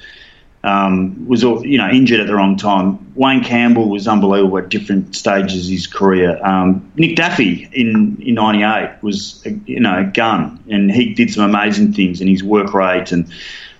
[0.63, 3.13] um, was you know injured at the wrong time.
[3.15, 6.43] Wayne Campbell was unbelievable at different stages of his career.
[6.45, 11.32] Um, Nick Daffy in in '98 was a, you know a gun, and he did
[11.32, 13.12] some amazing things in his work rate.
[13.12, 13.32] And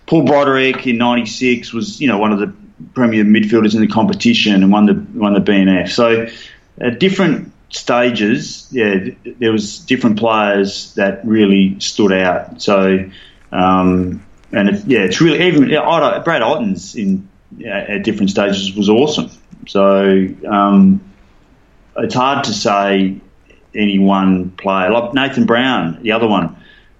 [0.06, 2.54] Paul Broderick in '96 was you know one of the
[2.93, 5.89] premier midfielders in the competition and won the won the BNF.
[5.89, 6.28] So
[6.80, 12.62] a different stages, yeah, there was different players that really stood out.
[12.62, 13.10] So.
[13.52, 17.28] Um, and it, yeah, it's really even Brad Ottens in
[17.66, 19.30] at different stages was awesome.
[19.68, 21.02] So um,
[21.98, 23.20] it's hard to say
[23.76, 24.90] any one player.
[24.90, 26.56] Like Nathan Brown, the other one,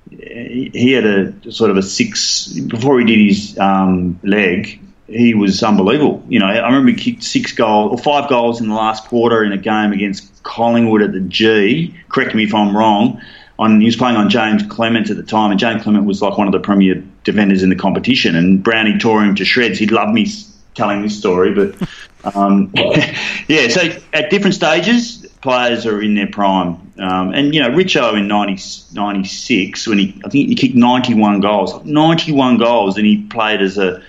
[0.10, 4.82] he had a sort of a six before he did his um, leg.
[5.08, 6.24] He was unbelievable.
[6.28, 9.44] You know, I remember he kicked six goals or five goals in the last quarter
[9.44, 11.94] in a game against Collingwood at the G.
[12.10, 13.22] Correct me if I'm wrong
[13.60, 16.38] on he was playing on James Clement at the time, and James Clement was like
[16.38, 18.36] one of the premier defenders in the competition.
[18.36, 19.80] And Brownie tore him to shreds.
[19.80, 20.28] He'd love me
[20.76, 22.72] telling this story, but um,
[23.48, 23.68] yeah.
[23.70, 28.28] So at different stages, players are in their prime, um, and you know Richo in
[28.28, 33.06] 90, 96 when he I think he kicked ninety one goals, ninety one goals, and
[33.06, 34.04] he played as a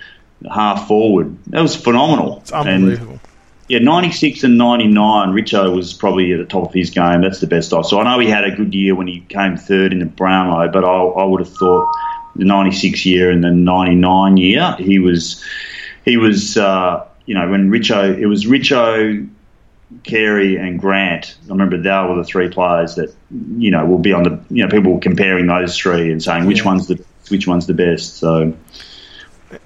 [0.52, 1.36] half forward.
[1.48, 2.38] That was phenomenal.
[2.38, 3.07] It's unbelievable.
[3.68, 7.20] Yeah, 96 and 99, Richo was probably at the top of his game.
[7.20, 9.58] That's the best I So I know he had a good year when he came
[9.58, 11.94] third in the Brownlow, but I, I would have thought
[12.34, 15.44] the 96 year and the 99 year, he was,
[16.06, 19.28] he was, uh, you know, when Richo, it was Richo,
[20.02, 21.36] Carey and Grant.
[21.46, 23.14] I remember they were the three players that,
[23.58, 26.46] you know, will be on the, you know, people were comparing those three and saying
[26.46, 26.64] which yeah.
[26.64, 28.16] one's the, which one's the best.
[28.16, 28.54] So,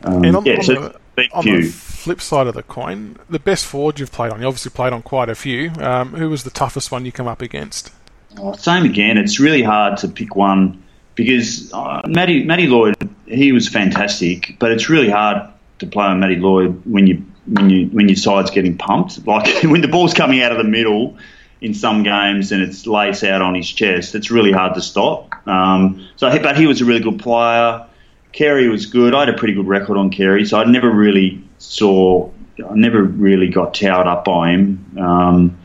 [0.02, 0.96] um, yeah, so
[1.42, 1.70] few.
[2.02, 5.02] Flip side of the coin, the best forward you've played on, you obviously played on
[5.02, 5.70] quite a few.
[5.78, 7.92] Um, who was the toughest one you come up against?
[8.38, 9.18] Oh, same again.
[9.18, 10.82] It's really hard to pick one
[11.14, 16.18] because uh, Matty, Matty Lloyd, he was fantastic, but it's really hard to play on
[16.18, 19.20] Matty Lloyd when you when you when your side's getting pumped.
[19.26, 21.16] Like when the ball's coming out of the middle
[21.60, 25.34] in some games and it's lace out on his chest, it's really hard to stop.
[25.46, 27.86] Um, so, but he was a really good player.
[28.32, 29.14] Carey was good.
[29.14, 32.30] I had a pretty good record on Carey, so I'd never really saw.
[32.58, 34.98] I never really got towered up by him.
[34.98, 35.58] Um,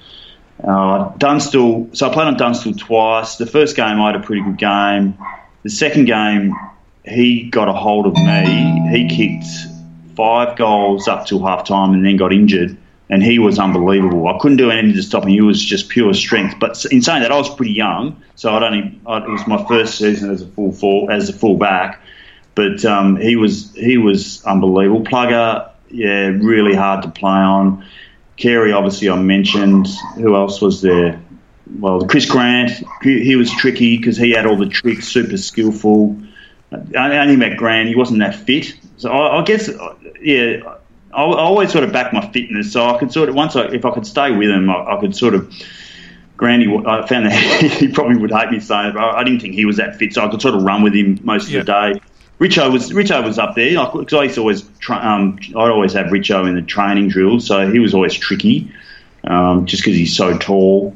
[0.63, 1.95] uh, Dunstall.
[1.95, 3.36] So I played on Dunstall twice.
[3.38, 5.17] The first game I had a pretty good game.
[5.63, 6.55] The second game,
[7.05, 8.89] he got a hold of me.
[8.91, 9.47] He kicked
[10.15, 12.77] five goals up till half time and then got injured.
[13.10, 14.27] And he was unbelievable.
[14.27, 15.29] I couldn't do anything to stop him.
[15.29, 16.55] He was just pure strength.
[16.60, 19.63] But in saying that, I was pretty young, so I'd only I, it was my
[19.65, 22.01] first season as a full, full as a full back.
[22.53, 25.05] But um, he was he was unbelievable.
[25.05, 27.86] Plugger yeah, really hard to play on.
[28.36, 29.88] Carey, obviously, I mentioned.
[30.15, 31.21] Who else was there?
[31.80, 32.71] Well, Chris Grant,
[33.02, 36.17] he, was tricky because he had all the tricks, super skillful.
[36.97, 38.73] I only met Grant; he wasn't that fit.
[38.97, 39.69] So I, I guess,
[40.21, 40.76] yeah,
[41.13, 42.71] I, I, always sort of back my fitness.
[42.71, 45.00] So I could sort of once, I, if I could stay with him, I, I
[45.00, 45.54] could sort of
[46.38, 47.34] Grandy, I found that
[47.80, 50.13] he probably would hate me saying it, but I didn't think he was that fit,
[50.13, 51.60] so I could sort of run with him most Yeah.
[51.60, 52.02] of the day.
[52.39, 55.93] Richo was Richo was up there because I used to always tra- um, I'd always
[55.93, 58.71] have Richo in the training drills, so he was always tricky,
[59.23, 60.95] um, just because he's so tall.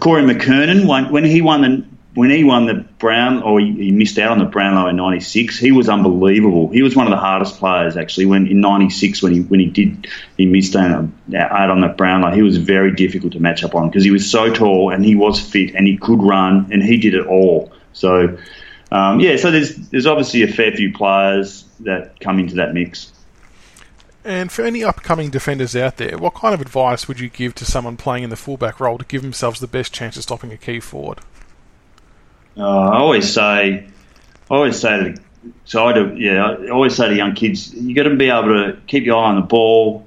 [0.00, 4.32] Corey McKernan, when, he won the when he won the Brown, or he, missed out
[4.32, 6.68] on the Brownlow in '96, he was unbelievable.
[6.70, 8.26] He was one of the hardest players actually.
[8.26, 12.32] When in '96, when he when he did he missed out, out on that Brownlow,
[12.32, 15.14] he was very difficult to match up on because he was so tall and he
[15.14, 17.70] was fit and he could run and he did it all.
[17.92, 18.36] So
[18.90, 23.12] um, yeah, so there's there's obviously a fair few players that come into that mix.
[24.24, 27.64] And for any upcoming defenders out there, what kind of advice would you give to
[27.64, 30.56] someone playing in the fullback role to give themselves the best chance of stopping a
[30.56, 31.20] key forward?
[32.56, 33.86] Uh, I always say,
[34.50, 35.22] I always say to,
[35.64, 38.48] so I do, yeah, I always say to young kids, you got to be able
[38.48, 40.04] to keep your eye on the ball,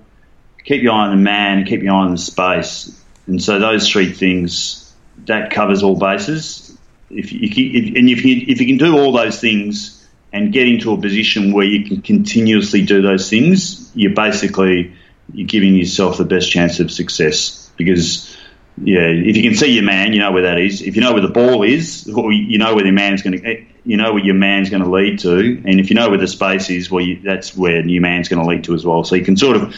[0.65, 3.89] keep your eye on the man, keep your eye on the space, and so those
[3.89, 4.93] three things
[5.27, 6.68] that covers all bases.
[7.09, 10.67] If you, if, and if you if you can do all those things and get
[10.67, 14.93] into a position where you can continuously do those things, you're basically
[15.33, 18.35] you're giving yourself the best chance of success because
[18.81, 20.81] yeah, if you can see your man, you know where that is.
[20.81, 23.65] If you know where the ball is, you know where the man's going to, eh,
[23.83, 25.61] you know where your man's going to lead to.
[25.65, 28.41] And if you know where the space is, well, you, that's where your man's going
[28.41, 29.03] to lead to as well.
[29.03, 29.75] So you can sort of,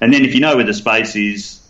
[0.00, 1.61] and then if you know where the space is,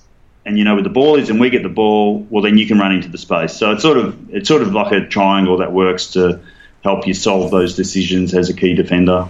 [0.45, 2.67] and you know where the ball is, and we get the ball, well, then you
[2.67, 3.55] can run into the space.
[3.55, 6.41] So it's sort of, it's sort of like a triangle that works to
[6.83, 9.29] help you solve those decisions as a key defender.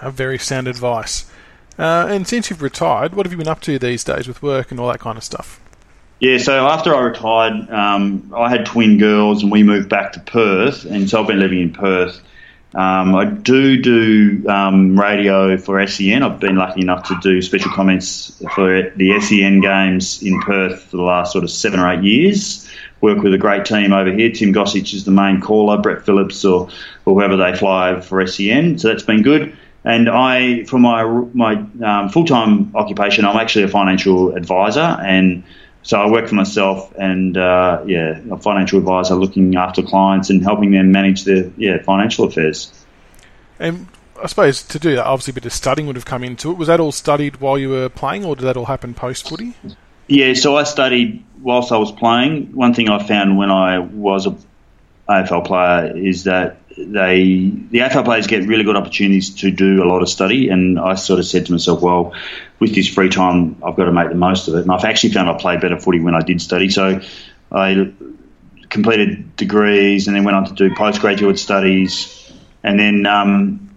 [0.00, 1.30] Uh, very sound advice.
[1.78, 4.70] Uh, and since you've retired, what have you been up to these days with work
[4.70, 5.60] and all that kind of stuff?
[6.20, 10.20] Yeah, so after I retired, um, I had twin girls and we moved back to
[10.20, 12.20] Perth, and so I've been living in Perth.
[12.76, 16.22] Um, I do do um, radio for SEN.
[16.22, 20.98] I've been lucky enough to do special comments for the SEN games in Perth for
[20.98, 22.68] the last sort of seven or eight years.
[23.00, 24.30] Work with a great team over here.
[24.30, 26.68] Tim Gossage is the main caller, Brett Phillips or,
[27.06, 28.78] or whoever they fly for SEN.
[28.78, 29.56] So that's been good.
[29.84, 35.44] And I, for my my um, full time occupation, I'm actually a financial advisor and
[35.86, 40.42] so I work for myself, and uh, yeah, a financial advisor looking after clients and
[40.42, 42.72] helping them manage their yeah financial affairs.
[43.60, 43.86] And
[44.20, 46.58] I suppose to do that, obviously a bit of studying would have come into it.
[46.58, 49.54] Was that all studied while you were playing, or did that all happen post footy?
[50.08, 52.52] Yeah, so I studied whilst I was playing.
[52.52, 54.36] One thing I found when I was a
[55.08, 59.86] AFL player is that they the AFL players get really good opportunities to do a
[59.86, 62.12] lot of study, and I sort of said to myself, well,
[62.58, 64.62] with this free time, I've got to make the most of it.
[64.62, 66.68] And I've actually found I played better footy when I did study.
[66.68, 67.00] So
[67.50, 67.92] I
[68.68, 73.70] completed degrees and then went on to do postgraduate studies, and then um,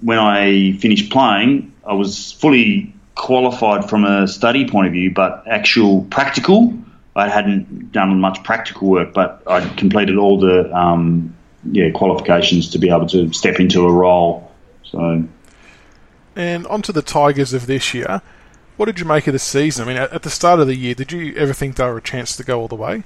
[0.00, 5.44] when I finished playing, I was fully qualified from a study point of view, but
[5.46, 6.78] actual practical.
[7.16, 11.34] I hadn't done much practical work, but I'd completed all the um,
[11.72, 14.52] yeah qualifications to be able to step into a role.
[14.84, 15.24] So,
[16.36, 18.22] And onto the Tigers of this year.
[18.76, 19.84] What did you make of the season?
[19.84, 22.02] I mean, at the start of the year, did you ever think they were a
[22.02, 23.04] chance to go all the way?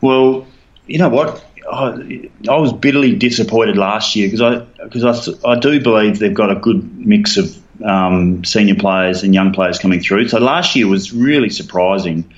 [0.00, 0.46] well,
[0.86, 1.44] you know what?
[1.70, 5.04] I, I was bitterly disappointed last year because I because
[5.44, 9.52] I, I do believe they've got a good mix of um, senior players and young
[9.52, 10.28] players coming through.
[10.28, 12.30] So last year was really surprising,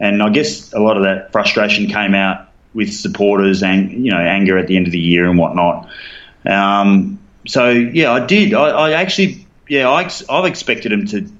[0.00, 4.18] and I guess a lot of that frustration came out with supporters and you know
[4.18, 5.88] anger at the end of the year and whatnot.
[6.46, 8.54] Um, so yeah, I did.
[8.54, 11.30] I, I actually yeah I, I've expected them to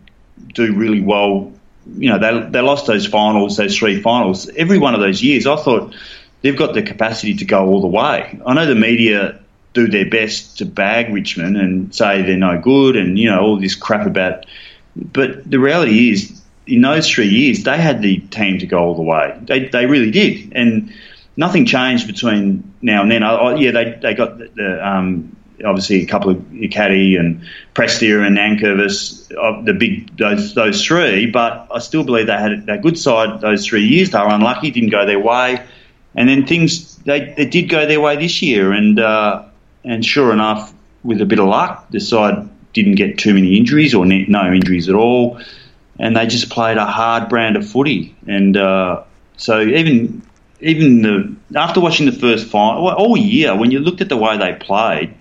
[0.54, 1.52] do really well.
[1.96, 4.48] You know they they lost those finals, those three finals.
[4.50, 5.94] Every one of those years, I thought
[6.42, 8.38] they've got the capacity to go all the way.
[8.46, 9.40] I know the media
[9.72, 13.56] do their best to bag Richmond and say they're no good and you know all
[13.58, 14.46] this crap about.
[14.96, 18.94] But the reality is, in those three years, they had the team to go all
[18.94, 19.38] the way.
[19.42, 20.92] They they really did, and
[21.36, 23.22] nothing changed between now and then.
[23.22, 27.42] I, I, yeah, they they got the, the um, obviously a couple of Caddy and
[27.74, 31.26] Prestia and Nankervis, uh, the big those those three.
[31.26, 34.10] But I still believe they had a good side those three years.
[34.10, 35.64] They were unlucky, didn't go their way,
[36.14, 38.72] and then things they, they did go their way this year.
[38.72, 39.44] And uh,
[39.84, 43.94] and sure enough, with a bit of luck, the side didn't get too many injuries
[43.94, 45.40] or ne- no injuries at all,
[46.00, 48.16] and they just played a hard brand of footy.
[48.26, 49.04] And uh,
[49.36, 50.22] so even
[50.60, 54.36] even the after watching the first final all year, when you looked at the way
[54.36, 55.14] they played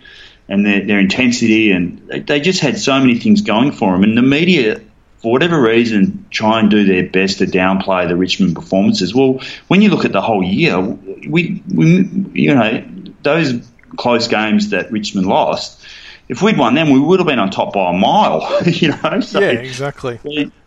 [0.47, 4.03] and their, their intensity, and they, they just had so many things going for them,
[4.03, 4.81] and the media.
[5.21, 9.13] For whatever reason, try and do their best to downplay the Richmond performances.
[9.13, 12.81] Well, when you look at the whole year, we, we you know,
[13.21, 15.78] those close games that Richmond lost,
[16.29, 18.47] if we'd won them, we would have been on top by a mile.
[18.65, 20.19] you know, so, yeah, exactly.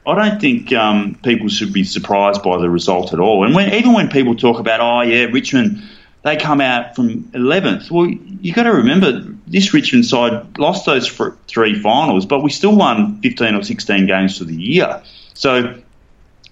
[0.04, 3.44] I don't think um, people should be surprised by the result at all.
[3.44, 5.80] And when, even when people talk about, oh yeah, Richmond,
[6.24, 7.92] they come out from 11th.
[7.92, 11.08] Well, you got to remember this Richmond side lost those
[11.46, 15.00] three finals, but we still won 15 or 16 games for the year.
[15.34, 15.80] So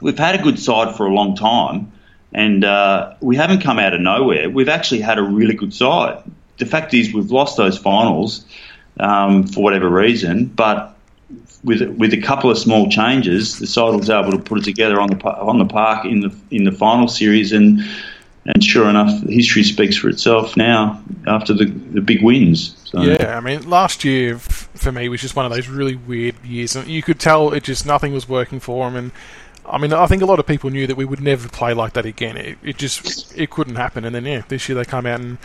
[0.01, 1.91] we've had a good side for a long time,
[2.33, 4.49] and uh, we haven't come out of nowhere.
[4.49, 6.23] We've actually had a really good side.
[6.59, 8.45] The fact is, we've lost those finals
[9.01, 10.97] um, for whatever reason, but
[11.65, 15.01] with with a couple of small changes, the side was able to put it together
[15.01, 17.81] on the on the park in the in the final series, and
[18.47, 22.77] and sure enough, history speaks for itself now after the the big wins.
[22.85, 23.03] So.
[23.03, 26.75] Yeah, I mean, last year for me was just one of those really weird years,
[26.75, 29.13] and you could tell it just nothing was working for him, and
[29.67, 31.93] I mean, I think a lot of people knew that we would never play like
[31.93, 32.37] that again.
[32.37, 35.39] It, it just it couldn't happen, and then yeah, this year they come out and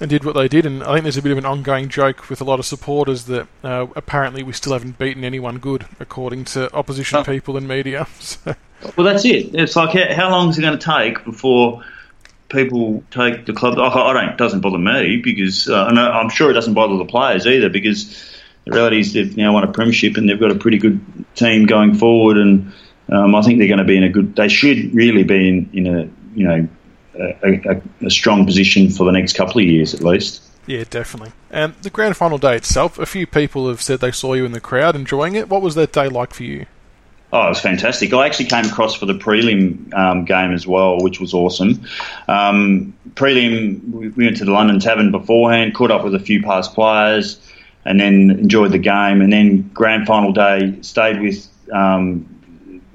[0.00, 0.66] and did what they did.
[0.66, 3.24] And I think there's a bit of an ongoing joke with a lot of supporters
[3.24, 7.24] that uh, apparently we still haven't beaten anyone good, according to opposition oh.
[7.24, 8.06] people and media.
[8.18, 8.54] So.
[8.96, 9.54] Well, that's it.
[9.54, 11.82] It's like how, how long is it going to take before
[12.48, 13.76] people take the club?
[13.76, 14.28] I don't.
[14.28, 18.38] It doesn't bother me because uh, I'm sure it doesn't bother the players either because
[18.64, 21.00] the reality is they've now won a premiership and they've got a pretty good
[21.34, 22.72] team going forward and.
[23.10, 24.36] Um, I think they're going to be in a good.
[24.36, 26.00] They should really be in, in a
[26.38, 26.68] you know
[27.18, 30.42] a, a, strong position for the next couple of years at least.
[30.66, 31.32] Yeah, definitely.
[31.50, 34.52] And the grand final day itself, a few people have said they saw you in
[34.52, 35.48] the crowd enjoying it.
[35.48, 36.66] What was that day like for you?
[37.32, 38.12] Oh, it was fantastic.
[38.14, 41.82] I actually came across for the prelim um, game as well, which was awesome.
[42.26, 46.74] Um, prelim, we went to the London Tavern beforehand, caught up with a few past
[46.74, 47.38] players,
[47.84, 49.20] and then enjoyed the game.
[49.20, 52.26] And then grand final day, stayed with um,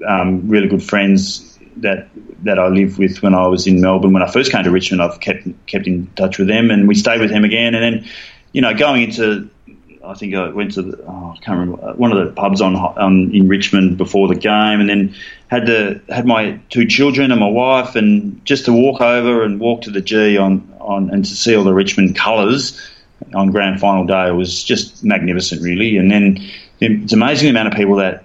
[0.06, 2.08] um really good friends that
[2.44, 4.12] that I lived with when I was in Melbourne.
[4.12, 6.94] When I first came to Richmond, I've kept kept in touch with them, and we
[6.94, 7.74] stayed with him again.
[7.74, 8.10] And then,
[8.52, 9.48] you know, going into,
[10.04, 13.30] I think I went to the, oh, I can't remember one of the pubs on,
[13.34, 15.14] in Richmond before the game, and then
[15.48, 19.60] had to had my two children and my wife, and just to walk over and
[19.60, 22.80] walk to the G on on and to see all the Richmond colours
[23.34, 25.96] on grand final day was just magnificent, really.
[25.96, 26.38] And then
[26.80, 28.23] it's amazing the amount of people that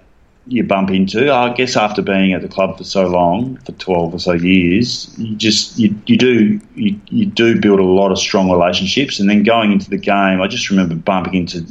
[0.50, 1.32] you bump into.
[1.32, 5.08] I guess after being at the club for so long, for twelve or so years,
[5.16, 9.30] you just you, you do you, you do build a lot of strong relationships, and
[9.30, 11.64] then going into the game, I just remember bumping into,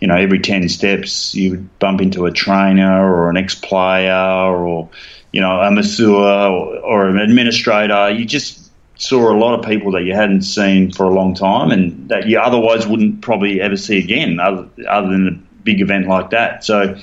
[0.00, 4.90] you know, every ten steps you would bump into a trainer or an ex-player or
[5.32, 8.10] you know a masseur or, or an administrator.
[8.10, 11.70] You just saw a lot of people that you hadn't seen for a long time,
[11.70, 16.08] and that you otherwise wouldn't probably ever see again, other, other than a big event
[16.08, 16.64] like that.
[16.64, 16.96] So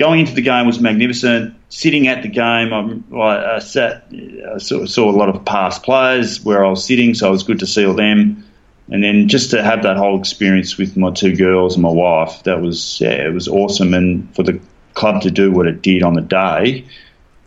[0.00, 1.54] going into the game was magnificent.
[1.68, 2.72] Sitting at the game,
[3.14, 7.12] I, I sat, I saw, saw, a lot of past players where I was sitting,
[7.12, 8.42] so it was good to see all them.
[8.88, 12.42] And then just to have that whole experience with my two girls and my wife,
[12.44, 13.92] that was yeah, it was awesome.
[13.92, 14.58] And for the
[14.94, 16.86] club to do what it did on the day,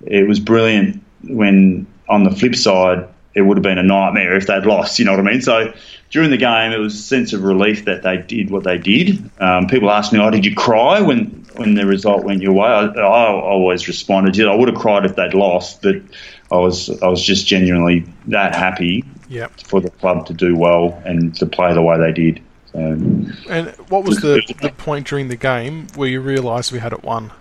[0.06, 1.04] it was brilliant.
[1.28, 5.00] When on the flip side, it would have been a nightmare if they'd lost.
[5.00, 5.42] You know what I mean?
[5.42, 5.74] So
[6.14, 9.30] during the game, it was a sense of relief that they did what they did.
[9.42, 12.68] Um, people asked me, "Oh, did you cry when when the result went your way.
[12.68, 15.96] I, I always responded, yeah, I would have cried if they'd lost, but
[16.52, 19.52] I was I was just genuinely that happy yep.
[19.62, 22.42] for the club to do well and to play the way they did.
[22.72, 26.94] So, and what was the, the point during the game where you realised we had
[26.94, 27.32] it won?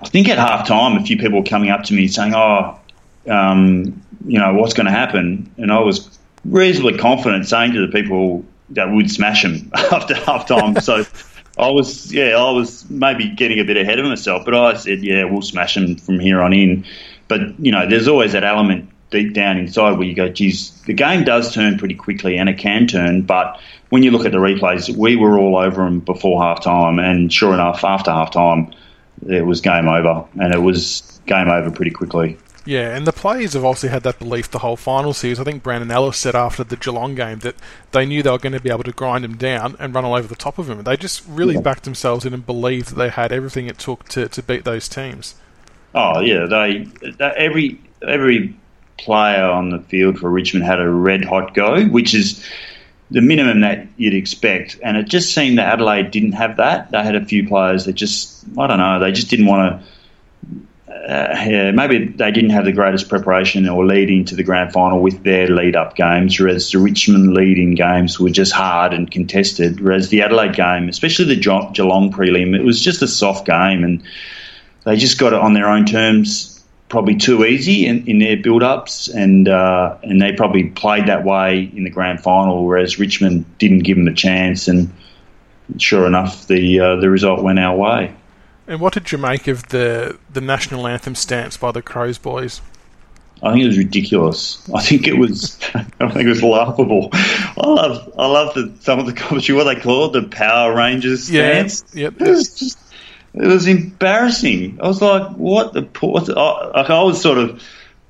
[0.00, 2.78] I think at half time, a few people were coming up to me saying, "Oh,
[3.28, 7.92] um, you know, what's going to happen?" And I was reasonably confident, saying to the
[7.92, 10.76] people that would smash them after half time.
[10.80, 11.04] so
[11.58, 15.02] I was, yeah, I was maybe getting a bit ahead of myself, but I said,
[15.02, 16.84] yeah, we'll smash them from here on in.
[17.28, 20.92] But you know, there's always that element deep down inside where you go, geez, the
[20.92, 23.22] game does turn pretty quickly, and it can turn.
[23.22, 26.98] But when you look at the replays, we were all over them before half time,
[26.98, 28.74] and sure enough, after half time,
[29.28, 32.36] it was game over, and it was game over pretty quickly.
[32.66, 35.38] Yeah, and the players have obviously had that belief the whole final series.
[35.38, 37.56] I think Brandon Ellis said after the Geelong game that
[37.92, 40.14] they knew they were going to be able to grind them down and run all
[40.14, 40.82] over the top of them.
[40.82, 44.28] They just really backed themselves in and believed that they had everything it took to,
[44.28, 45.34] to beat those teams.
[45.94, 48.56] Oh yeah, they, they every every
[48.98, 52.44] player on the field for Richmond had a red hot go, which is
[53.10, 54.78] the minimum that you'd expect.
[54.82, 56.90] And it just seemed that Adelaide didn't have that.
[56.90, 59.88] They had a few players that just I don't know, they just didn't want to
[61.08, 65.00] uh, yeah, maybe they didn't have the greatest preparation or lead into the grand final
[65.00, 69.10] with their lead up games, whereas the Richmond lead in games were just hard and
[69.10, 69.80] contested.
[69.80, 74.02] Whereas the Adelaide game, especially the Geelong prelim, it was just a soft game and
[74.84, 76.50] they just got it on their own terms.
[76.88, 81.70] Probably too easy in, in their build-ups, and uh, and they probably played that way
[81.74, 82.64] in the grand final.
[82.64, 84.92] Whereas Richmond didn't give them a chance, and
[85.78, 88.14] sure enough, the uh, the result went our way.
[88.66, 92.60] And what did you make of the the national anthem stance by the Crows boys?
[93.42, 94.70] I think it was ridiculous.
[94.74, 95.58] I think it was.
[95.74, 97.10] I think it was laughable.
[97.12, 98.14] I love.
[98.18, 99.56] I love the some of the commentary.
[99.56, 101.84] What they call it, the Power Rangers stance.
[101.92, 102.20] Yeah, yep.
[102.20, 102.78] It was just.
[103.34, 104.78] It was embarrassing.
[104.80, 107.62] I was like, "What the?" What the I, I was sort of.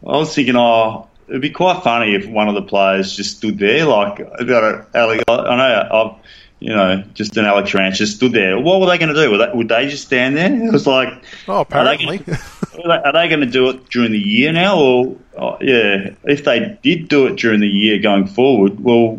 [0.07, 3.59] I was thinking, oh, it'd be quite funny if one of the players just stood
[3.59, 6.24] there, like I know, I've
[6.65, 8.59] you know, just an Alex Rance just stood there.
[8.59, 9.31] What were they going to do?
[9.33, 10.51] Would they, would they, just stand there?
[10.65, 12.21] It was like, oh, apparently.
[12.21, 16.15] Are they, they going to do it during the year now, or oh, yeah?
[16.25, 19.17] If they did do it during the year going forward, well,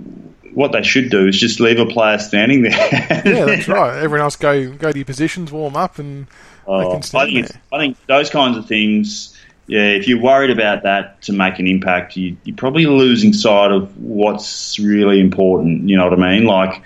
[0.56, 2.72] what they should do is just leave a player standing there.
[2.92, 3.96] yeah, that's right.
[3.96, 6.26] Everyone else go go to your positions, warm up, and
[6.66, 7.62] oh, they can stand I think, there.
[7.72, 9.38] I think those kinds of things
[9.68, 13.72] yeah, if you're worried about that to make an impact, you, are probably losing sight
[13.72, 15.90] of what's really important.
[15.90, 16.46] You know what I mean?
[16.46, 16.84] Like,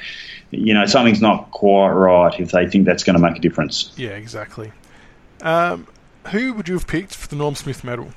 [0.51, 3.91] you know, something's not quite right if they think that's going to make a difference.
[3.95, 4.71] Yeah, exactly.
[5.41, 5.87] Um,
[6.31, 8.09] who would you have picked for the Norm Smith medal?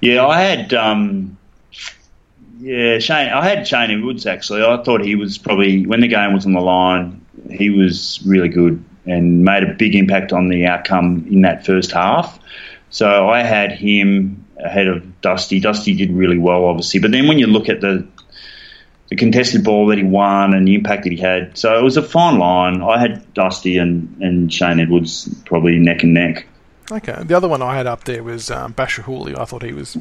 [0.00, 0.74] Yeah, I had.
[0.74, 1.38] Um,
[2.58, 3.28] yeah, Shane.
[3.28, 4.62] I had Shane Edwards actually.
[4.62, 8.48] I thought he was probably when the game was on the line, he was really
[8.48, 12.38] good and made a big impact on the outcome in that first half.
[12.90, 15.60] So I had him ahead of Dusty.
[15.60, 18.06] Dusty did really well, obviously, but then when you look at the
[19.08, 21.56] the contested ball that he won and the impact that he had.
[21.56, 22.82] So it was a fine line.
[22.82, 26.46] I had Dusty and, and Shane Edwards probably neck and neck.
[26.90, 27.22] Okay.
[27.24, 29.38] The other one I had up there was um, Bachar Houli.
[29.38, 29.96] I thought he was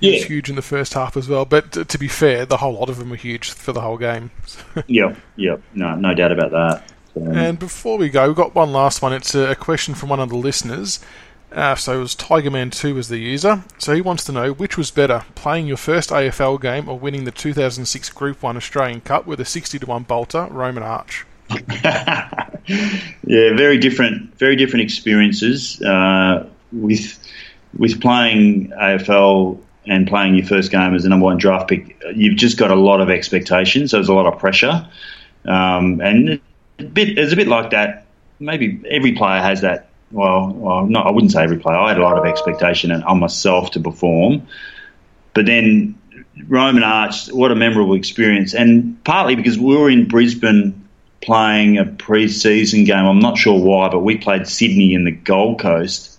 [0.00, 0.18] he yeah.
[0.18, 1.44] was huge in the first half as well.
[1.44, 3.98] But to, to be fair, the whole lot of them were huge for the whole
[3.98, 4.30] game.
[4.86, 5.62] yep, yep.
[5.74, 6.92] No, no doubt about that.
[7.14, 9.12] So, and before we go, we've got one last one.
[9.12, 10.98] It's a question from one of the listeners.
[11.54, 13.62] Uh, so it was Tigerman2 was the user.
[13.78, 17.24] So he wants to know which was better, playing your first AFL game or winning
[17.24, 21.24] the 2006 Group 1 Australian Cup with a 60 to 1 bolter, Roman Arch.
[21.84, 22.28] yeah,
[23.24, 27.18] very different, very different experiences uh, with
[27.76, 32.00] with playing AFL and playing your first game as a number one draft pick.
[32.14, 34.88] You've just got a lot of expectations, so there's a lot of pressure,
[35.44, 36.40] um, and
[36.78, 38.06] a bit, it's a bit like that.
[38.40, 41.76] Maybe every player has that well, well, no, I wouldn't say every player.
[41.76, 44.46] I had a lot of expectation on myself to perform,
[45.34, 45.98] but then
[46.46, 50.80] Roman Arch, what a memorable experience, and partly because we were in Brisbane
[51.20, 53.04] playing a pre-season game.
[53.06, 56.18] I'm not sure why, but we played Sydney in the Gold Coast,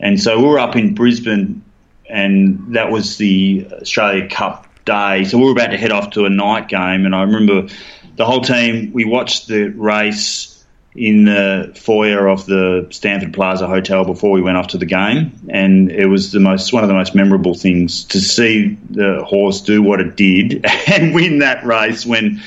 [0.00, 1.62] and so we were up in Brisbane,
[2.08, 5.24] and that was the Australia Cup day.
[5.24, 7.68] So we were about to head off to a night game, and I remember
[8.16, 8.92] the whole team.
[8.92, 10.49] We watched the race
[10.94, 15.32] in the foyer of the Stamford Plaza Hotel before we went off to the game,
[15.48, 19.60] and it was the most one of the most memorable things to see the horse
[19.60, 22.42] do what it did and win that race when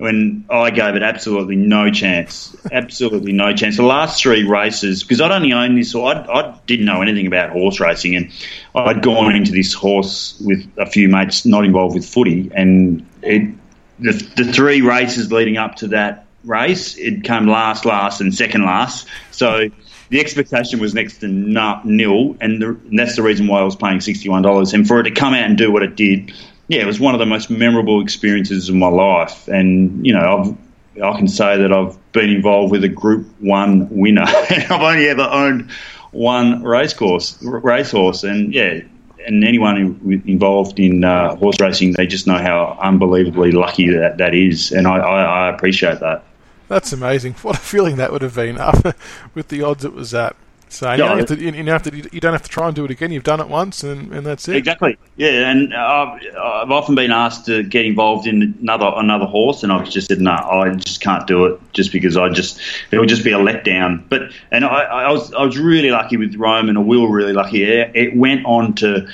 [0.00, 3.76] when I gave it absolutely no chance, absolutely no chance.
[3.76, 7.50] The last three races, because I'd only owned this, I, I didn't know anything about
[7.50, 8.32] horse racing, and
[8.74, 13.54] I'd gone into this horse with a few mates not involved with footy, and it,
[13.98, 18.64] the, the three races leading up to that race, it came last, last, and second
[18.64, 19.06] last.
[19.30, 19.70] So
[20.10, 23.76] the expectation was next to nil, and, the, and that's the reason why I was
[23.76, 24.72] paying sixty-one dollars.
[24.72, 26.32] And for it to come out and do what it did,
[26.68, 29.48] yeah, it was one of the most memorable experiences of my life.
[29.48, 30.56] And you know,
[30.96, 35.08] I've, I can say that I've been involved with a Group One winner, I've only
[35.08, 35.70] ever owned
[36.10, 38.80] one racecourse, racehorse, and yeah.
[39.26, 44.34] And anyone involved in uh, horse racing, they just know how unbelievably lucky that, that
[44.34, 46.24] is, and I, I, I appreciate that.
[46.70, 47.34] That's amazing.
[47.42, 48.96] What a feeling that would have been up
[49.34, 50.36] with the odds it was at.
[50.68, 52.84] So you, don't have to, you, have to, you don't have to try and do
[52.84, 53.10] it again.
[53.10, 54.54] You've done it once, and, and that's it.
[54.54, 54.96] Exactly.
[55.16, 59.72] Yeah, and I've, I've often been asked to get involved in another another horse, and
[59.72, 62.60] I've just said no, I just can't do it, just because I just
[62.92, 64.08] it would just be a letdown.
[64.08, 67.32] But and I, I was I was really lucky with Rome, and we were really
[67.32, 67.64] lucky.
[67.64, 69.08] It, it went on to,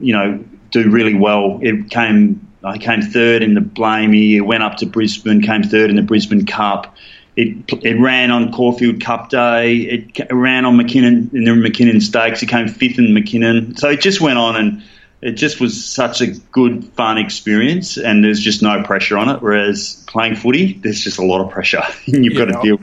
[0.00, 1.58] you know, do really well.
[1.60, 4.36] It came I came third in the Blamey.
[4.36, 6.94] It went up to Brisbane, came third in the Brisbane Cup.
[7.34, 9.76] It, it ran on Caulfield Cup Day.
[9.76, 12.42] It ran on Mackinnon in the Mackinnon Stakes.
[12.42, 13.76] It came fifth in Mackinnon.
[13.76, 14.82] So it just went on, and
[15.22, 17.96] it just was such a good, fun experience.
[17.96, 19.40] And there's just no pressure on it.
[19.40, 21.82] Whereas playing footy, there's just a lot of pressure.
[22.04, 22.44] You've yeah.
[22.44, 22.80] got to deal.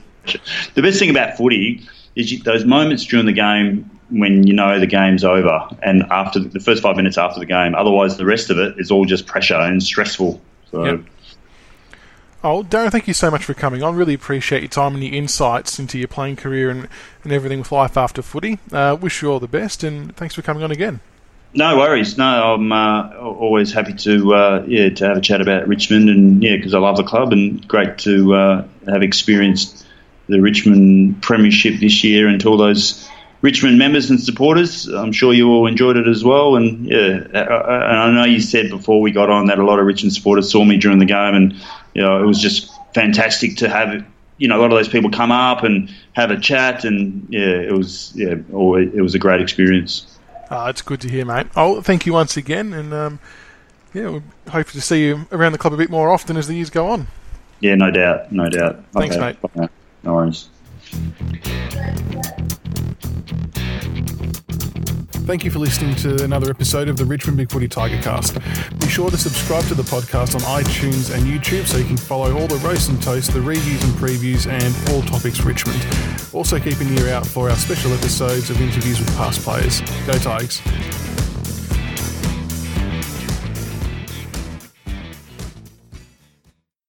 [0.74, 4.80] The best thing about footy is you, those moments during the game when you know
[4.80, 7.76] the game's over and after the first five minutes after the game.
[7.76, 10.42] Otherwise, the rest of it is all just pressure and stressful.
[10.72, 10.86] So.
[10.86, 11.02] Yep.
[12.42, 13.96] Oh, Darren, thank you so much for coming on.
[13.96, 16.88] Really appreciate your time and your insights into your playing career and,
[17.24, 18.60] and everything with life after footy.
[18.72, 21.02] Uh, wish you all the best, and thanks for coming on again.
[21.54, 22.18] No worries.
[22.18, 26.44] No, I'm uh, always happy to uh, yeah to have a chat about Richmond and
[26.44, 29.86] yeah because I love the club and great to uh, have experienced
[30.28, 33.10] the Richmond Premiership this year and to all those
[33.42, 34.88] Richmond members and supporters.
[34.88, 36.56] I'm sure you all enjoyed it as well.
[36.56, 39.86] And yeah, and I know you said before we got on that a lot of
[39.86, 41.54] Richmond supporters saw me during the game, and
[41.94, 44.06] you know it was just fantastic to have
[44.38, 47.48] you know a lot of those people come up and have a chat, and yeah,
[47.48, 50.18] it was yeah, it was a great experience.
[50.52, 51.48] Oh, it's good to hear, mate.
[51.56, 53.20] Oh, thank you once again, and um,
[53.94, 56.56] yeah, we hope to see you around the club a bit more often as the
[56.56, 57.08] years go on.
[57.62, 58.84] Yeah, no doubt, no doubt.
[58.94, 59.38] Thanks, okay.
[59.56, 59.70] mate.
[60.04, 60.50] No worries.
[65.30, 68.80] Thank you for listening to another episode of the Richmond BigFooty Tigercast.
[68.80, 72.36] Be sure to subscribe to the podcast on iTunes and YouTube so you can follow
[72.36, 75.86] all the roast and toast, the reviews and previews, and all topics Richmond.
[76.34, 79.82] Also, keep an ear out for our special episodes of interviews with past players.
[80.08, 80.64] Go Tigers!